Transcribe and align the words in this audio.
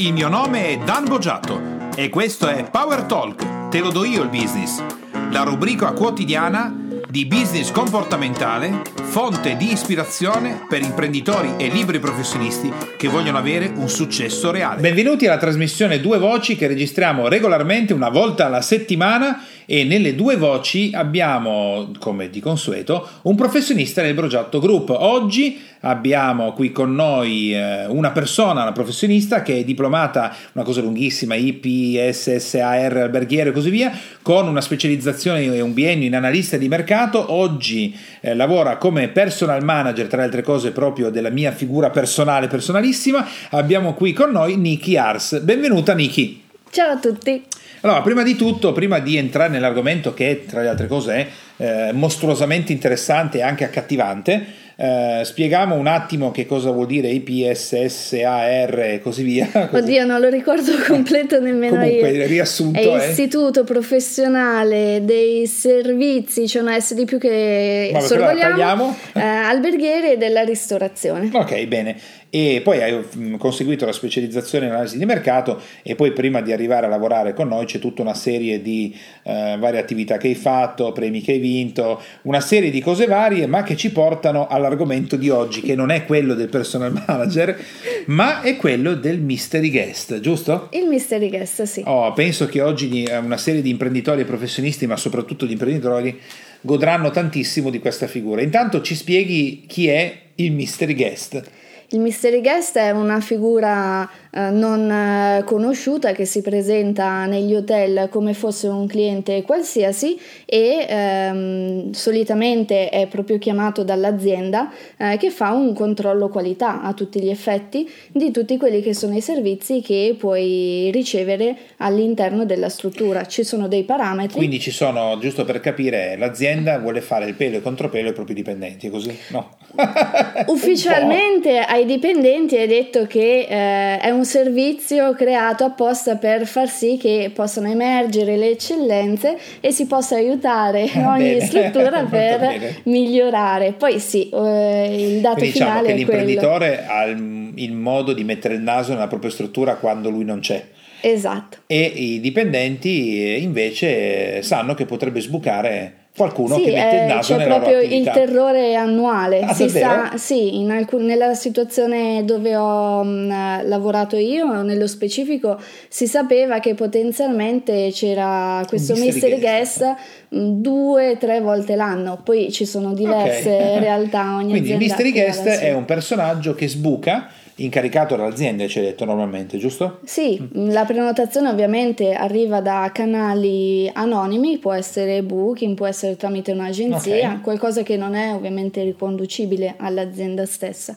il 0.00 0.14
mio 0.14 0.28
nome 0.28 0.68
è 0.68 0.78
Dan 0.78 1.04
Boggiato 1.04 1.60
e 1.94 2.08
questo 2.08 2.48
è 2.48 2.70
Power 2.70 3.02
Talk, 3.02 3.68
te 3.68 3.80
lo 3.80 3.90
do 3.90 4.04
io 4.04 4.22
il 4.22 4.30
business, 4.30 4.82
la 5.30 5.42
rubrica 5.42 5.92
quotidiana 5.92 6.74
di 7.06 7.26
business 7.26 7.70
comportamentale, 7.70 8.80
fonte 9.10 9.56
di 9.56 9.72
ispirazione 9.72 10.66
per 10.68 10.82
imprenditori 10.82 11.54
e 11.56 11.66
liberi 11.66 11.98
professionisti 11.98 12.72
che 12.96 13.08
vogliono 13.08 13.38
avere 13.38 13.66
un 13.74 13.88
successo 13.88 14.52
reale. 14.52 14.80
Benvenuti 14.80 15.26
alla 15.26 15.36
trasmissione 15.36 16.00
Due 16.00 16.18
Voci 16.18 16.54
che 16.54 16.68
registriamo 16.68 17.26
regolarmente 17.26 17.92
una 17.92 18.08
volta 18.08 18.46
alla 18.46 18.60
settimana 18.60 19.42
e 19.72 19.84
nelle 19.84 20.16
due 20.16 20.34
voci 20.36 20.90
abbiamo, 20.92 21.92
come 22.00 22.28
di 22.28 22.40
consueto, 22.40 23.08
un 23.22 23.36
professionista 23.36 24.02
del 24.02 24.16
progetto 24.16 24.58
Group. 24.58 24.90
Oggi 24.90 25.60
abbiamo 25.82 26.52
qui 26.54 26.72
con 26.72 26.92
noi 26.92 27.54
eh, 27.54 27.86
una 27.86 28.10
persona, 28.10 28.62
una 28.62 28.72
professionista 28.72 29.42
che 29.42 29.58
è 29.58 29.64
diplomata, 29.64 30.34
una 30.54 30.64
cosa 30.64 30.80
lunghissima, 30.80 31.36
IPSSAR 31.36 32.96
alberghiere 32.96 33.50
e 33.50 33.52
così 33.52 33.70
via, 33.70 33.92
con 34.22 34.48
una 34.48 34.60
specializzazione 34.60 35.44
e 35.44 35.60
un 35.60 35.72
biennio 35.72 36.08
in 36.08 36.16
analista 36.16 36.56
di 36.56 36.66
mercato. 36.66 37.32
Oggi 37.32 37.96
eh, 38.22 38.34
lavora 38.34 38.76
come 38.76 38.99
personal 39.08 39.64
manager, 39.64 40.06
tra 40.06 40.18
le 40.18 40.24
altre 40.24 40.42
cose, 40.42 40.70
proprio 40.70 41.10
della 41.10 41.30
mia 41.30 41.52
figura 41.52 41.90
personale, 41.90 42.46
personalissima. 42.46 43.26
Abbiamo 43.50 43.94
qui 43.94 44.12
con 44.12 44.30
noi 44.30 44.56
Niki 44.56 44.96
Ars. 44.96 45.40
Benvenuta 45.40 45.94
Niki. 45.94 46.42
Ciao 46.70 46.92
a 46.92 46.98
tutti. 46.98 47.42
Allora, 47.82 48.02
prima 48.02 48.22
di 48.22 48.36
tutto, 48.36 48.72
prima 48.72 48.98
di 48.98 49.16
entrare 49.16 49.48
nell'argomento 49.48 50.12
che 50.12 50.44
tra 50.46 50.60
le 50.60 50.68
altre 50.68 50.86
cose 50.86 51.14
è 51.14 51.88
eh, 51.88 51.92
mostruosamente 51.92 52.72
interessante 52.72 53.38
e 53.38 53.42
anche 53.42 53.64
accattivante, 53.64 54.44
eh, 54.82 55.20
spieghiamo 55.24 55.74
un 55.74 55.86
attimo 55.86 56.30
che 56.30 56.46
cosa 56.46 56.70
vuol 56.70 56.86
dire 56.86 57.08
IPSSAR 57.08 58.78
e 58.80 59.00
così 59.02 59.22
via. 59.22 59.46
Così. 59.70 59.82
Oddio, 59.82 60.06
non 60.06 60.20
lo 60.20 60.30
ricordo 60.30 60.72
completo 60.88 61.38
nemmeno 61.38 61.76
Comunque, 61.80 62.10
io. 62.12 62.26
riassunto 62.26 62.78
è, 62.78 62.98
è 62.98 63.08
Istituto 63.10 63.64
Professionale 63.64 65.02
dei 65.04 65.46
Servizi, 65.46 66.44
c'è 66.44 66.60
una 66.60 66.80
S 66.80 66.94
di 66.94 67.04
più 67.04 67.18
che 67.18 67.90
Vabbè, 67.92 68.06
sorvoliamo, 68.06 68.96
eh, 69.12 69.20
alberghiere 69.20 70.12
e 70.12 70.16
della 70.16 70.42
ristorazione. 70.42 71.28
Ok, 71.30 71.66
bene 71.66 71.96
e 72.30 72.60
poi 72.62 72.80
hai 72.80 72.96
mm, 73.16 73.34
conseguito 73.34 73.84
la 73.84 73.92
specializzazione 73.92 74.66
in 74.66 74.72
analisi 74.72 74.96
di 74.96 75.04
mercato 75.04 75.60
e 75.82 75.96
poi 75.96 76.12
prima 76.12 76.40
di 76.40 76.52
arrivare 76.52 76.86
a 76.86 76.88
lavorare 76.88 77.34
con 77.34 77.48
noi 77.48 77.66
c'è 77.66 77.80
tutta 77.80 78.02
una 78.02 78.14
serie 78.14 78.62
di 78.62 78.96
eh, 79.24 79.56
varie 79.58 79.80
attività 79.80 80.16
che 80.16 80.28
hai 80.28 80.36
fatto, 80.36 80.92
premi 80.92 81.20
che 81.20 81.32
hai 81.32 81.38
vinto, 81.38 82.00
una 82.22 82.40
serie 82.40 82.70
di 82.70 82.80
cose 82.80 83.06
varie 83.06 83.46
ma 83.46 83.64
che 83.64 83.76
ci 83.76 83.90
portano 83.90 84.46
all'argomento 84.46 85.16
di 85.16 85.28
oggi 85.28 85.60
che 85.60 85.74
non 85.74 85.90
è 85.90 86.06
quello 86.06 86.34
del 86.34 86.48
personal 86.48 86.92
manager 87.06 87.58
ma 88.06 88.42
è 88.42 88.56
quello 88.56 88.94
del 88.94 89.20
mystery 89.20 89.70
guest, 89.70 90.20
giusto? 90.20 90.68
Il 90.72 90.86
mystery 90.86 91.28
guest, 91.28 91.64
sì. 91.64 91.82
Oh, 91.84 92.12
penso 92.12 92.46
che 92.46 92.60
oggi 92.62 93.02
eh, 93.02 93.16
una 93.16 93.36
serie 93.38 93.60
di 93.60 93.70
imprenditori 93.70 94.20
e 94.20 94.24
professionisti 94.24 94.86
ma 94.86 94.96
soprattutto 94.96 95.46
di 95.46 95.52
imprenditori 95.52 96.18
godranno 96.60 97.10
tantissimo 97.10 97.70
di 97.70 97.80
questa 97.80 98.06
figura. 98.06 98.40
Intanto 98.40 98.82
ci 98.82 98.94
spieghi 98.94 99.64
chi 99.66 99.88
è 99.88 100.16
il 100.36 100.52
mystery 100.52 100.94
guest. 100.94 101.58
Il 101.92 101.98
mystery 101.98 102.40
guest 102.40 102.76
è 102.76 102.92
una 102.92 103.18
figura 103.18 104.08
non 104.32 104.90
eh, 104.90 105.42
conosciuta 105.44 106.12
che 106.12 106.24
si 106.24 106.40
presenta 106.40 107.26
negli 107.26 107.54
hotel 107.54 108.08
come 108.10 108.32
fosse 108.32 108.68
un 108.68 108.86
cliente 108.86 109.42
qualsiasi 109.42 110.18
e 110.46 110.86
ehm, 110.88 111.90
solitamente 111.92 112.88
è 112.90 113.06
proprio 113.08 113.38
chiamato 113.38 113.82
dall'azienda 113.82 114.72
eh, 114.96 115.16
che 115.18 115.30
fa 115.30 115.50
un 115.50 115.74
controllo 115.74 116.28
qualità 116.28 116.82
a 116.82 116.92
tutti 116.92 117.20
gli 117.20 117.28
effetti 117.28 117.90
di 118.12 118.30
tutti 118.30 118.56
quelli 118.56 118.80
che 118.80 118.94
sono 118.94 119.16
i 119.16 119.20
servizi 119.20 119.80
che 119.80 120.14
puoi 120.16 120.90
ricevere 120.92 121.56
all'interno 121.78 122.44
della 122.44 122.68
struttura. 122.68 123.26
Ci 123.26 123.42
sono 123.42 123.66
dei 123.66 123.82
parametri. 123.84 124.36
Quindi 124.36 124.60
ci 124.60 124.70
sono, 124.70 125.18
giusto 125.18 125.44
per 125.44 125.60
capire, 125.60 126.16
l'azienda 126.16 126.78
vuole 126.78 127.00
fare 127.00 127.26
il 127.26 127.34
pelo 127.34 127.56
e 127.56 127.62
contropelo 127.62 128.08
ai 128.08 128.14
propri 128.14 128.34
dipendenti, 128.34 128.88
così? 128.90 129.16
No. 129.28 129.56
Ufficialmente 130.46 131.58
ai 131.58 131.84
dipendenti 131.84 132.56
è 132.56 132.66
detto 132.66 133.06
che 133.06 133.46
eh, 133.48 133.98
è 133.98 134.10
un 134.10 134.19
un 134.20 134.26
servizio 134.26 135.14
creato 135.14 135.64
apposta 135.64 136.16
per 136.16 136.46
far 136.46 136.68
sì 136.68 136.98
che 137.00 137.32
possano 137.34 137.68
emergere 137.68 138.36
le 138.36 138.50
eccellenze 138.50 139.38
e 139.60 139.72
si 139.72 139.86
possa 139.86 140.16
aiutare 140.16 140.90
ah, 140.94 141.12
ogni 141.12 141.32
bene. 141.32 141.46
struttura 141.46 142.04
per 142.08 142.82
migliorare. 142.84 143.72
Poi 143.72 143.98
sì, 143.98 144.28
eh, 144.28 145.14
il 145.14 145.20
dato 145.20 145.40
diciamo 145.40 145.70
finale 145.70 145.86
che 145.86 145.92
è 145.92 145.96
l'imprenditore 145.96 146.76
quello. 146.76 146.92
ha 146.92 147.04
il, 147.04 147.52
il 147.54 147.72
modo 147.72 148.12
di 148.12 148.24
mettere 148.24 148.54
il 148.54 148.60
naso 148.60 148.92
nella 148.92 149.08
propria 149.08 149.30
struttura 149.30 149.76
quando 149.76 150.10
lui 150.10 150.24
non 150.24 150.40
c'è. 150.40 150.62
Esatto. 151.00 151.58
E 151.66 151.80
i 151.80 152.20
dipendenti 152.20 153.24
eh, 153.24 153.38
invece 153.38 154.42
sanno 154.42 154.74
che 154.74 154.84
potrebbe 154.84 155.20
sbucare 155.20 155.99
qualcuno 156.16 156.56
sì, 156.56 156.64
che 156.64 156.72
mette 156.72 156.96
il 156.96 157.02
naso 157.04 157.32
c'è 157.32 157.38
nella 157.38 157.58
proprio 157.58 157.80
il 157.80 158.10
terrore 158.10 158.74
annuale. 158.74 159.40
Ah, 159.40 159.54
si 159.54 159.68
sa, 159.68 160.12
sì, 160.16 160.58
in 160.58 160.70
alcun, 160.70 161.04
nella 161.04 161.34
situazione 161.34 162.24
dove 162.24 162.56
ho 162.56 163.02
mh, 163.02 163.68
lavorato 163.68 164.16
io, 164.16 164.62
nello 164.62 164.86
specifico, 164.86 165.58
si 165.88 166.06
sapeva 166.06 166.58
che 166.58 166.74
potenzialmente 166.74 167.90
c'era 167.92 168.62
questo 168.66 168.94
mystery 168.94 169.34
mystery 169.34 169.40
guest. 169.40 169.78
guest 169.78 169.96
mh, 170.28 170.60
due, 170.60 171.16
tre 171.18 171.40
volte 171.40 171.76
l'anno. 171.76 172.20
Poi 172.22 172.50
ci 172.50 172.66
sono 172.66 172.92
diverse 172.92 173.50
Ok. 173.50 173.78
realtà. 173.80 174.36
Ogni 174.36 174.50
Quindi 174.50 174.70
il 174.72 174.76
mystery 174.78 175.12
guest 175.12 175.46
è 175.46 175.72
un 175.72 175.84
personaggio 175.84 176.54
che 176.54 176.68
sbuca 176.68 177.28
incaricato 177.64 178.16
dall'azienda, 178.16 178.66
ci 178.66 178.78
hai 178.78 178.84
detto 178.86 179.04
normalmente, 179.04 179.58
giusto? 179.58 180.00
Sì, 180.04 180.48
la 180.52 180.84
prenotazione 180.84 181.48
ovviamente 181.48 182.12
arriva 182.12 182.60
da 182.60 182.90
canali 182.92 183.90
anonimi, 183.92 184.58
può 184.58 184.72
essere 184.72 185.22
booking, 185.22 185.74
può 185.74 185.86
essere 185.86 186.16
tramite 186.16 186.52
un'agenzia, 186.52 187.34
Ok. 187.34 187.40
qualcosa 187.42 187.82
che 187.82 187.96
non 187.96 188.14
è 188.14 188.32
ovviamente 188.32 188.82
riconducibile 188.82 189.74
all'azienda 189.78 190.46
stessa. 190.46 190.96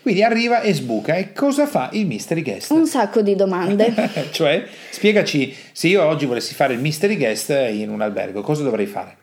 Quindi 0.00 0.22
arriva 0.22 0.60
e 0.60 0.72
sbuca. 0.72 1.14
E 1.16 1.32
cosa 1.32 1.66
fa 1.66 1.90
il 1.92 2.06
mystery 2.06 2.42
guest? 2.42 2.70
Un 2.70 2.86
sacco 2.86 3.20
di 3.20 3.34
domande. 3.34 3.92
cioè, 4.30 4.64
spiegaci, 4.90 5.52
se 5.72 5.88
io 5.88 6.04
oggi 6.04 6.24
volessi 6.24 6.54
fare 6.54 6.74
il 6.74 6.80
mystery 6.80 7.16
guest 7.16 7.50
in 7.72 7.90
un 7.90 8.00
albergo, 8.00 8.42
cosa 8.42 8.62
dovrei 8.62 8.86
fare? 8.86 9.16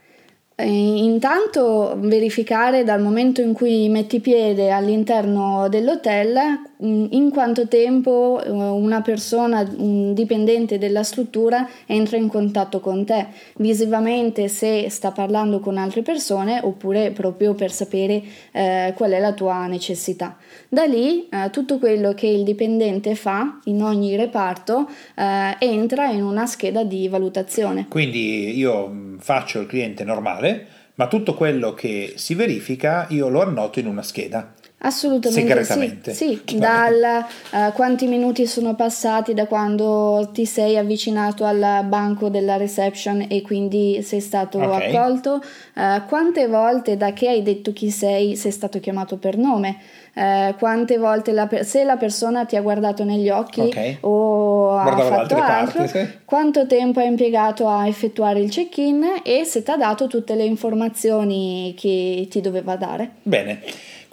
Eh, 0.56 0.68
Intanto 0.68 1.96
verificare 1.98 2.84
dal 2.84 3.02
momento 3.02 3.42
in 3.42 3.54
cui 3.54 3.88
metti 3.90 4.20
piede 4.20 4.70
all'interno 4.70 5.68
dell'hotel 5.70 6.36
in 6.84 7.30
quanto 7.32 7.68
tempo 7.68 8.42
eh, 8.44 8.50
una 8.50 9.02
persona, 9.02 9.68
un 9.78 10.14
dipendente 10.14 10.78
della 10.78 11.04
struttura 11.04 11.68
entra 11.86 12.18
in 12.18 12.28
contatto 12.28 12.80
con 12.80 13.06
te, 13.06 13.28
visivamente 13.58 14.48
se 14.50 14.90
sta 14.90 15.12
parlando 15.12 15.60
con 15.60 15.78
altre 15.78 16.02
persone 16.02 16.60
oppure 16.62 17.12
proprio 17.12 17.54
per 17.54 17.72
sapere 17.72 18.22
eh, 18.52 18.94
qual 18.96 19.12
è 19.12 19.20
la 19.20 19.34
tua 19.34 19.66
necessità. 19.68 20.38
Da 20.68 20.84
lì 20.84 21.30
eh, 21.30 21.50
tutto 21.52 21.80
quello 21.80 22.14
che 22.14 22.28
il 22.28 22.44
dipendente 22.44 23.16
fa 23.16 23.60
in 23.66 23.82
ogni 23.82 24.16
reparto 24.16 24.90
eh, 25.16 25.56
entra 25.60 26.08
in 26.10 26.24
una 26.24 26.46
scheda 26.46 26.84
di 26.84 27.08
valutazione. 27.08 27.88
Quindi 27.88 28.58
io 28.58 28.88
mh, 28.88 29.20
faccio 29.20 29.62
il 29.62 29.68
cliente 29.68 30.04
normale, 30.04 30.68
ma 30.96 31.08
tutto 31.08 31.34
quello 31.34 31.74
che 31.74 32.14
si 32.18 32.36
verifica 32.36 33.08
io 33.10 33.30
lo 33.30 33.42
annoto 33.42 33.80
in 33.80 33.88
una 33.88 34.04
scheda. 34.04 34.54
Assolutamente 34.86 35.64
sì, 35.64 36.14
sì. 36.14 36.42
Chiaro. 36.44 36.98
dal 37.00 37.26
eh, 37.70 37.72
quanti 37.72 38.06
minuti 38.08 38.46
sono 38.46 38.76
passati 38.76 39.34
da 39.34 39.46
quando 39.48 40.30
ti 40.34 40.46
sei 40.46 40.78
avvicinato 40.78 41.46
al 41.46 41.86
banco 41.86 42.28
della 42.30 42.58
reception 42.58 43.26
e 43.30 43.42
quindi 43.42 44.02
sei 44.04 44.20
stato 44.20 44.60
Ok. 44.60 44.72
accolto, 44.82 45.42
eh, 45.76 46.02
quante 46.08 46.48
volte 46.48 46.98
da 46.98 47.14
che 47.14 47.30
hai 47.30 47.42
detto 47.44 47.72
chi 47.72 47.90
sei 47.90 48.36
sei 48.36 48.52
stato 48.52 48.80
chiamato 48.82 49.16
per 49.18 49.38
nome, 49.38 49.78
eh, 50.16 50.54
quante 50.60 50.98
volte 50.98 51.32
la 51.32 51.48
per- 51.48 51.66
se 51.66 51.84
la 51.86 51.96
persona 51.96 52.44
ti 52.46 52.56
ha 52.58 52.62
guardato 52.62 53.04
negli 53.06 53.30
occhi 53.30 53.62
Ok. 53.62 53.98
o 54.02 54.76
ha 54.78 54.84
Guardavo 54.84 55.10
da 55.10 55.16
fatto 55.16 55.36
altro, 55.36 55.84
parti, 55.84 55.98
sì. 55.98 56.08
quanto 56.26 56.68
tempo 56.68 57.00
ha 57.00 57.04
impiegato 57.04 57.68
a 57.70 57.88
effettuare 57.88 58.42
il 58.42 58.50
check-in 58.50 59.22
e 59.24 59.46
se 59.46 59.64
ti 59.64 59.72
ha 59.72 59.78
dato 59.78 60.08
tutte 60.08 60.36
le 60.36 60.44
informazioni 60.44 61.74
che 61.78 62.28
ti 62.30 62.42
doveva 62.42 62.76
dare. 62.76 63.12
Bene, 63.24 63.62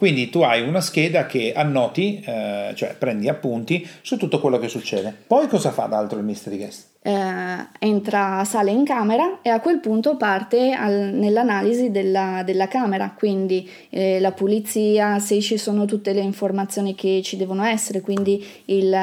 quindi 0.01 0.31
tu 0.31 0.41
hai 0.41 0.63
una 0.63 0.81
scheda 0.81 1.27
che 1.27 1.53
annoti, 1.53 2.23
eh, 2.25 2.73
cioè 2.75 2.95
prendi 2.99 3.29
appunti 3.29 3.87
su 4.01 4.17
tutto 4.17 4.41
quello 4.41 4.57
che 4.57 4.67
succede. 4.67 5.15
Poi 5.27 5.47
cosa 5.47 5.73
fa 5.73 5.85
d'altro 5.85 6.17
il 6.17 6.25
mystery 6.25 6.57
guest? 6.57 6.90
Eh, 7.03 7.13
entra, 7.79 8.45
sale 8.45 8.71
in 8.71 8.85
camera 8.85 9.39
e 9.41 9.49
a 9.49 9.61
quel 9.61 9.79
punto 9.79 10.17
parte 10.17 10.73
al, 10.73 11.13
nell'analisi 11.15 11.91
della, 11.91 12.43
della, 12.45 12.69
camera, 12.69 13.15
quindi 13.17 13.69
eh, 13.89 14.21
la 14.21 14.33
pulizia, 14.33 15.19
se 15.19 15.41
ci 15.41 15.57
sono 15.57 15.87
tutte 15.87 16.13
le 16.13 16.21
informazioni 16.21 16.95
che 16.95 17.23
ci 17.25 17.39
devono 17.39 17.65
essere, 17.65 18.03
quindi 18.03 18.45
il, 18.67 18.95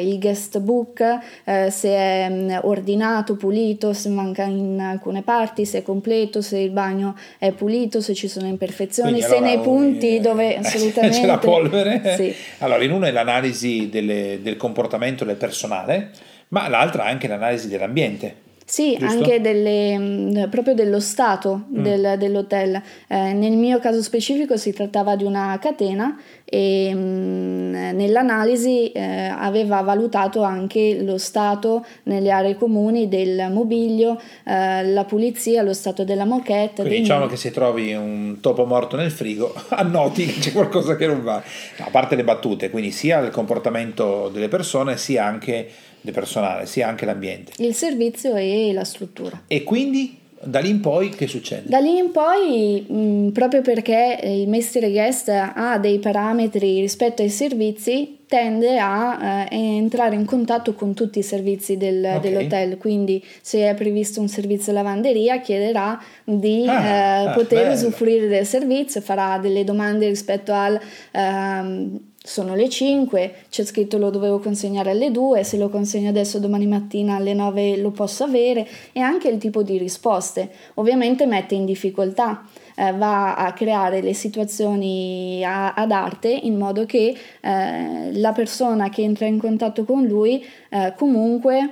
il 0.00 0.18
guest 0.20 0.60
book, 0.60 1.00
eh, 1.44 1.70
se 1.70 1.88
è 1.88 2.28
mm, 2.30 2.50
ordinato, 2.62 3.34
pulito, 3.34 3.92
se 3.94 4.10
manca 4.10 4.44
in 4.44 4.78
alcune 4.80 5.22
parti, 5.22 5.66
se 5.66 5.78
è 5.78 5.82
completo, 5.82 6.42
se 6.42 6.58
il 6.58 6.70
bagno 6.70 7.16
è 7.38 7.50
pulito, 7.50 8.00
se 8.00 8.14
ci 8.14 8.28
sono 8.28 8.46
imperfezioni, 8.46 9.10
quindi, 9.10 9.28
se 9.28 9.36
allora, 9.36 9.54
nei 9.54 9.60
punti 9.60 10.16
eh, 10.16 10.20
dove 10.20 10.56
assolutamente 10.56 11.18
c'è 11.20 11.26
la 11.26 11.38
polvere. 11.38 12.14
Sì. 12.16 12.32
Allora, 12.58 12.84
in 12.84 12.92
uno 12.92 13.06
è 13.06 13.10
l'analisi 13.10 13.88
delle, 13.90 14.38
del 14.40 14.56
comportamento 14.56 15.24
del 15.24 15.36
personale 15.36 16.28
ma 16.50 16.68
l'altra 16.68 17.06
è 17.06 17.10
anche 17.10 17.28
l'analisi 17.28 17.68
dell'ambiente. 17.68 18.48
Sì, 18.70 18.96
Giusto? 18.96 19.16
anche 19.16 19.40
delle, 19.40 19.98
mm, 19.98 20.44
proprio 20.48 20.74
dello 20.74 21.00
stato 21.00 21.64
mm. 21.72 21.82
del, 21.82 22.14
dell'hotel. 22.18 22.80
Eh, 23.08 23.32
nel 23.32 23.56
mio 23.56 23.80
caso 23.80 24.00
specifico 24.00 24.56
si 24.56 24.72
trattava 24.72 25.16
di 25.16 25.24
una 25.24 25.58
catena 25.60 26.16
e 26.44 26.94
mh, 26.94 26.98
mm, 26.98 27.72
nell'analisi 27.96 28.92
eh, 28.92 29.26
aveva 29.26 29.80
valutato 29.80 30.42
anche 30.42 31.02
lo 31.02 31.18
stato 31.18 31.84
nelle 32.04 32.30
aree 32.30 32.54
comuni 32.54 33.08
del 33.08 33.50
mobilio, 33.50 34.20
eh, 34.44 34.84
la 34.86 35.04
pulizia, 35.04 35.62
lo 35.62 35.74
stato 35.74 36.04
della 36.04 36.24
moquette. 36.24 36.82
Quindi 36.82 37.00
diciamo 37.00 37.26
che 37.26 37.34
se 37.34 37.50
trovi 37.50 37.92
un 37.92 38.38
topo 38.40 38.66
morto 38.66 38.94
nel 38.94 39.10
frigo 39.10 39.52
annoti 39.70 40.26
che 40.26 40.38
c'è 40.38 40.52
qualcosa 40.52 40.94
che 40.94 41.08
non 41.08 41.24
va. 41.24 41.42
A 41.78 41.90
parte 41.90 42.14
le 42.14 42.22
battute, 42.22 42.70
quindi 42.70 42.92
sia 42.92 43.18
il 43.18 43.30
comportamento 43.30 44.28
delle 44.32 44.46
persone 44.46 44.96
sia 44.96 45.24
anche 45.24 45.68
del 46.00 46.14
personale, 46.14 46.66
sia 46.66 46.88
anche 46.88 47.04
l'ambiente. 47.04 47.52
Il 47.58 47.74
servizio 47.74 48.34
e 48.36 48.72
la 48.72 48.84
struttura. 48.84 49.42
E 49.46 49.62
quindi 49.62 50.18
da 50.42 50.60
lì 50.60 50.70
in 50.70 50.80
poi 50.80 51.10
che 51.10 51.26
succede? 51.26 51.68
Da 51.68 51.78
lì 51.80 51.98
in 51.98 52.12
poi, 52.12 52.82
mh, 52.86 53.28
proprio 53.32 53.60
perché 53.60 54.18
il 54.22 54.48
mystery 54.48 54.90
guest 54.90 55.28
ha 55.28 55.76
dei 55.78 55.98
parametri 55.98 56.80
rispetto 56.80 57.20
ai 57.20 57.28
servizi, 57.28 58.20
tende 58.26 58.78
a 58.78 59.46
eh, 59.50 59.76
entrare 59.76 60.14
in 60.14 60.24
contatto 60.24 60.72
con 60.72 60.94
tutti 60.94 61.18
i 61.18 61.22
servizi 61.22 61.76
del, 61.76 61.98
okay. 61.98 62.20
dell'hotel, 62.20 62.78
quindi 62.78 63.22
se 63.42 63.68
è 63.68 63.74
previsto 63.74 64.20
un 64.20 64.28
servizio 64.28 64.72
lavanderia 64.72 65.40
chiederà 65.40 66.02
di 66.24 66.64
ah, 66.66 66.86
eh, 66.86 67.26
ah, 67.26 67.32
poter 67.32 67.64
bello. 67.64 67.74
usufruire 67.74 68.26
del 68.26 68.46
servizio, 68.46 69.02
farà 69.02 69.36
delle 69.36 69.62
domande 69.62 70.08
rispetto 70.08 70.54
al... 70.54 70.80
Ehm, 71.12 72.08
sono 72.22 72.54
le 72.54 72.68
5, 72.68 73.34
c'è 73.48 73.64
scritto 73.64 73.96
lo 73.96 74.10
dovevo 74.10 74.40
consegnare 74.40 74.90
alle 74.90 75.10
2, 75.10 75.42
se 75.42 75.56
lo 75.56 75.70
consegno 75.70 76.10
adesso 76.10 76.38
domani 76.38 76.66
mattina 76.66 77.16
alle 77.16 77.32
9 77.32 77.78
lo 77.78 77.90
posso 77.92 78.24
avere 78.24 78.68
e 78.92 79.00
anche 79.00 79.28
il 79.28 79.38
tipo 79.38 79.62
di 79.62 79.78
risposte. 79.78 80.50
Ovviamente 80.74 81.24
mette 81.24 81.54
in 81.54 81.64
difficoltà, 81.64 82.44
eh, 82.76 82.92
va 82.92 83.36
a 83.36 83.52
creare 83.54 84.02
le 84.02 84.12
situazioni 84.12 85.42
a, 85.42 85.72
ad 85.72 85.90
arte 85.92 86.28
in 86.28 86.58
modo 86.58 86.84
che 86.84 87.16
eh, 87.40 88.12
la 88.12 88.32
persona 88.32 88.90
che 88.90 89.00
entra 89.00 89.24
in 89.24 89.38
contatto 89.38 89.84
con 89.84 90.04
lui 90.04 90.44
eh, 90.68 90.92
comunque 90.98 91.70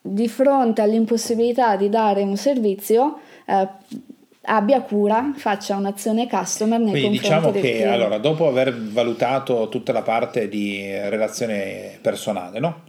di 0.00 0.28
fronte 0.28 0.80
all'impossibilità 0.80 1.76
di 1.76 1.90
dare 1.90 2.22
un 2.22 2.38
servizio 2.38 3.18
eh, 3.44 3.68
abbia 4.42 4.80
cura, 4.82 5.32
faccia 5.36 5.76
un'azione 5.76 6.28
customer 6.28 6.78
nei 6.80 6.92
Quindi 6.92 7.18
diciamo 7.18 7.50
che 7.50 7.60
cliente. 7.60 7.86
allora, 7.86 8.18
dopo 8.18 8.48
aver 8.48 8.74
valutato 8.74 9.68
tutta 9.68 9.92
la 9.92 10.02
parte 10.02 10.48
di 10.48 10.90
relazione 10.90 11.98
personale, 12.00 12.58
no? 12.58 12.82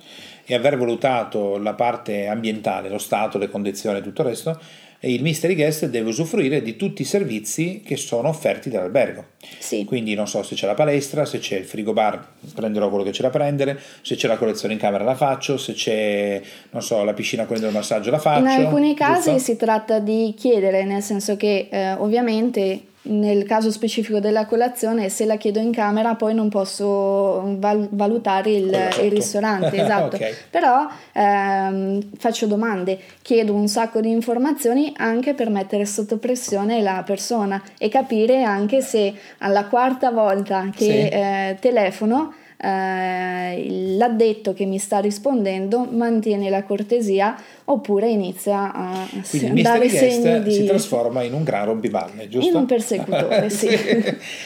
E 0.46 0.56
aver 0.56 0.78
valutato 0.78 1.58
la 1.58 1.74
parte 1.74 2.28
ambientale, 2.28 2.90
lo 2.90 2.98
stato, 2.98 3.38
le 3.38 3.50
condizioni, 3.50 4.02
tutto 4.02 4.22
il 4.22 4.28
resto, 4.30 4.60
e 5.04 5.12
il 5.12 5.24
mystery 5.24 5.56
guest 5.56 5.88
deve 5.88 6.10
usufruire 6.10 6.62
di 6.62 6.76
tutti 6.76 7.02
i 7.02 7.06
servizi 7.06 7.82
che 7.84 7.98
sono 7.98 8.30
offerti 8.30 8.70
dall'albergo. 8.70 9.26
Sì. 9.58 9.84
Quindi 9.84 10.14
non 10.14 10.28
so 10.28 10.44
se 10.44 10.54
c'è 10.54 10.68
la 10.68 10.76
palestra, 10.76 11.26
se 11.26 11.40
c'è 11.40 11.58
il 11.58 11.66
frigo 11.66 11.92
bar, 11.92 12.24
prenderò 12.54 12.88
quello 12.88 13.04
che 13.04 13.10
c'è 13.10 13.24
da 13.24 13.32
prendere, 13.32 13.80
se 14.04 14.16
c'è 14.16 14.28
la 14.28 14.38
collezione 14.38 14.76
in 14.76 14.80
camera 14.80 15.04
la 15.04 15.16
faccio, 15.16 15.58
se 15.58 15.74
c'è 15.74 16.40
non 16.70 16.84
so, 16.84 17.04
la 17.04 17.14
piscina 17.14 17.46
con 17.46 17.58
il 17.58 17.68
massaggio 17.72 18.12
la 18.12 18.20
faccio. 18.20 18.42
In 18.42 18.48
alcuni 18.48 18.94
casi 18.94 19.32
giusto? 19.32 19.40
si 19.40 19.58
tratta 19.58 19.98
di 19.98 20.36
chiedere, 20.38 20.86
nel 20.86 21.02
senso 21.02 21.36
che 21.36 21.68
eh, 21.72 21.94
ovviamente 21.94 22.82
nel 23.04 23.46
caso 23.46 23.72
specifico 23.72 24.20
della 24.20 24.46
colazione, 24.46 25.10
se 25.10 25.26
la 25.26 25.36
chiedo 25.38 25.60
in 25.60 25.72
camera, 25.72 26.16
poi 26.16 26.36
non 26.36 26.50
posso 26.50 27.58
val- 27.58 27.88
valutare 27.92 28.52
il, 28.52 28.90
il 29.02 29.12
ristorante. 29.12 29.70
Esatto. 29.82 30.16
okay. 30.18 30.34
Però 30.50 30.88
ehm, 31.14 32.10
faccio 32.18 32.46
domande, 32.46 33.00
chiedo 33.22 33.54
un 33.54 33.68
sacco 33.68 34.00
di 34.00 34.12
informazioni 34.12 34.94
anche 34.98 35.34
per 35.34 35.50
mettere 35.50 35.86
sotto 35.86 36.18
pressione 36.18 36.82
la 36.82 37.02
persona 37.04 37.62
e 37.80 37.90
capire 37.90 38.44
anche 38.44 38.82
se 38.82 39.14
alla 39.40 39.66
quarta 39.66 40.12
volta 40.12 40.70
che 40.74 40.86
sì. 40.86 40.92
eh, 40.92 41.58
telefono 41.60 42.34
eh, 42.62 43.66
l'addetto 43.98 44.54
che 44.54 44.66
mi 44.66 44.78
sta 44.78 45.00
rispondendo 45.00 45.88
mantiene 45.90 46.50
la 46.50 46.64
cortesia 46.64 47.36
oppure 47.66 48.08
inizia 48.10 48.72
a 48.72 49.08
Quindi 49.30 49.64
dare 49.64 49.90
segni 49.90 50.44
di... 50.44 50.54
si 50.54 50.66
trasforma 50.66 51.24
in 51.24 51.34
un 51.34 51.44
gran 51.44 51.66
rompiballe, 51.66 52.30
giusto? 52.30 52.50
In 52.50 52.56
un 52.56 52.66
persecutore, 52.66 53.50
sì. 53.52 53.70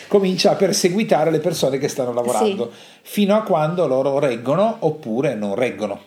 Comincia 0.07 0.51
a 0.51 0.55
perseguitare 0.55 1.29
le 1.29 1.39
persone 1.39 1.77
che 1.77 1.89
stanno 1.89 2.13
lavorando 2.13 2.71
sì. 2.71 2.99
fino 3.01 3.35
a 3.35 3.43
quando 3.43 3.85
loro 3.85 4.17
reggono 4.19 4.77
oppure 4.79 5.35
non 5.35 5.55
reggono. 5.55 5.99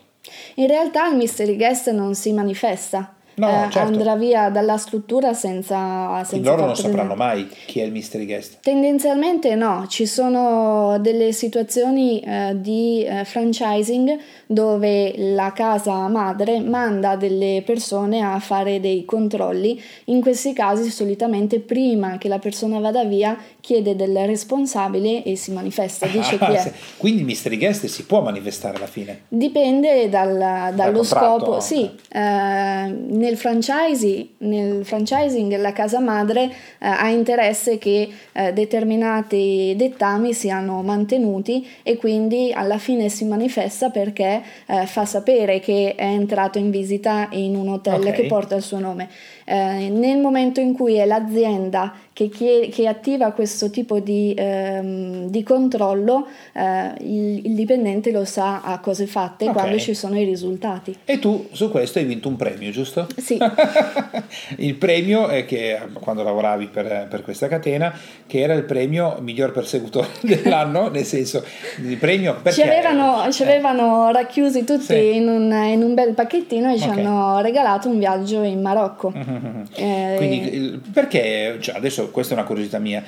In 0.54 0.66
realtà 0.66 1.08
il 1.08 1.16
mystery 1.16 1.56
guest 1.56 1.90
non 1.90 2.14
si 2.14 2.32
manifesta, 2.32 3.14
no, 3.38 3.48
eh, 3.48 3.70
certo. 3.70 3.78
andrà 3.78 4.16
via 4.16 4.48
dalla 4.50 4.76
struttura 4.76 5.32
senza, 5.32 6.22
senza 6.24 6.50
loro 6.50 6.66
non 6.66 6.76
sapranno 6.76 7.14
mai 7.14 7.48
chi 7.66 7.80
è 7.80 7.84
il 7.84 7.92
mystery 7.92 8.26
guest. 8.26 8.58
Tendenzialmente 8.62 9.54
no 9.54 9.86
ci 9.88 10.06
sono 10.06 10.98
delle 11.00 11.32
situazioni 11.32 12.20
eh, 12.20 12.52
di 12.56 13.04
eh, 13.04 13.24
franchising 13.24 14.18
dove 14.46 15.14
la 15.16 15.52
casa 15.52 16.08
madre 16.08 16.60
manda 16.60 17.16
delle 17.16 17.62
persone 17.64 18.20
a 18.20 18.38
fare 18.40 18.80
dei 18.80 19.04
controlli. 19.04 19.80
In 20.06 20.20
questi 20.20 20.52
casi 20.52 20.90
solitamente 20.90 21.60
prima 21.60 22.18
che 22.18 22.28
la 22.28 22.38
persona 22.38 22.78
vada 22.78 23.04
via 23.04 23.36
chiede 23.60 23.94
del 23.96 24.16
responsabile 24.26 25.22
e 25.22 25.36
si 25.36 25.52
manifesta 25.52 26.06
dice 26.06 26.36
ah, 26.40 26.46
chi 26.46 26.52
è 26.54 26.72
quindi 26.96 27.20
il 27.20 27.26
mystery 27.26 27.58
guest 27.58 27.84
si 27.86 28.04
può 28.04 28.22
manifestare 28.22 28.76
alla 28.76 28.86
fine? 28.86 29.22
Dipende 29.28 30.08
dal, 30.08 30.72
dallo 30.74 31.04
scopo 31.04 31.60
sì 31.60 31.90
eh, 32.10 32.96
nel, 33.28 33.36
franchising, 33.36 34.28
nel 34.38 34.84
franchising 34.84 35.54
la 35.56 35.72
casa 35.72 36.00
madre 36.00 36.44
eh, 36.44 36.50
ha 36.78 37.08
interesse 37.08 37.78
che 37.78 38.08
eh, 38.32 38.52
determinati 38.52 39.74
dettami 39.76 40.32
siano 40.32 40.82
mantenuti 40.82 41.66
e 41.82 41.96
quindi 41.96 42.52
alla 42.52 42.78
fine 42.78 43.08
si 43.08 43.24
manifesta 43.24 43.90
perché 43.90 44.42
eh, 44.66 44.86
fa 44.86 45.04
sapere 45.04 45.60
che 45.60 45.94
è 45.94 46.04
entrato 46.04 46.58
in 46.58 46.70
visita 46.70 47.28
in 47.32 47.54
un 47.54 47.68
hotel 47.68 48.00
okay. 48.00 48.12
che 48.12 48.26
porta 48.26 48.56
il 48.56 48.62
suo 48.62 48.78
nome. 48.78 49.08
Eh, 49.44 49.88
nel 49.88 50.18
momento 50.18 50.60
in 50.60 50.74
cui 50.74 50.96
è 50.96 51.06
l'azienda 51.06 51.94
che, 52.18 52.28
chiede, 52.30 52.68
che 52.68 52.88
attiva 52.88 53.30
questo 53.30 53.70
tipo 53.70 54.00
di, 54.00 54.34
ehm, 54.36 55.28
di 55.28 55.44
controllo, 55.44 56.26
eh, 56.52 56.92
il, 57.02 57.46
il, 57.46 57.54
dipendente 57.54 58.10
lo 58.10 58.24
sa 58.24 58.62
a 58.62 58.80
cose 58.80 59.06
fatte 59.06 59.44
okay. 59.44 59.54
quando 59.54 59.78
ci 59.78 59.94
sono 59.94 60.18
i 60.18 60.24
risultati. 60.24 60.96
E 61.04 61.20
tu 61.20 61.46
su 61.52 61.70
questo 61.70 62.00
hai 62.00 62.06
vinto 62.06 62.26
un 62.26 62.34
premio, 62.34 62.72
giusto? 62.72 63.06
Sì. 63.16 63.38
il 64.58 64.74
premio 64.74 65.28
è 65.28 65.44
che 65.44 65.78
quando 65.92 66.24
lavoravi 66.24 66.66
per, 66.66 67.06
per, 67.08 67.22
questa 67.22 67.46
catena, 67.46 67.94
che 68.26 68.40
era 68.40 68.54
il 68.54 68.64
premio 68.64 69.18
miglior 69.20 69.52
persecutore 69.52 70.08
dell'anno, 70.22 70.88
nel 70.88 71.04
senso 71.04 71.44
il 71.86 71.98
premio 71.98 72.40
perché... 72.42 72.62
Ci 72.62 72.66
avevano, 72.66 73.30
ci 73.30 73.44
avevano 73.44 74.10
racchiusi 74.10 74.64
tutti 74.64 74.86
sì. 74.86 75.14
in, 75.14 75.28
un, 75.28 75.52
in, 75.52 75.84
un, 75.84 75.94
bel 75.94 76.14
pacchettino 76.14 76.68
e 76.68 76.74
okay. 76.74 76.80
ci 76.80 76.88
hanno 76.88 77.40
regalato 77.42 77.88
un 77.88 78.00
viaggio 78.00 78.42
in 78.42 78.60
Marocco. 78.60 79.12
Mm-hmm. 79.16 79.66
Eh, 79.78 80.14
Quindi 80.16 80.80
perché, 80.92 81.58
cioè 81.60 81.76
adesso 81.76 82.07
questa 82.10 82.34
è 82.34 82.36
una 82.36 82.46
curiosità 82.46 82.78
mia, 82.78 83.02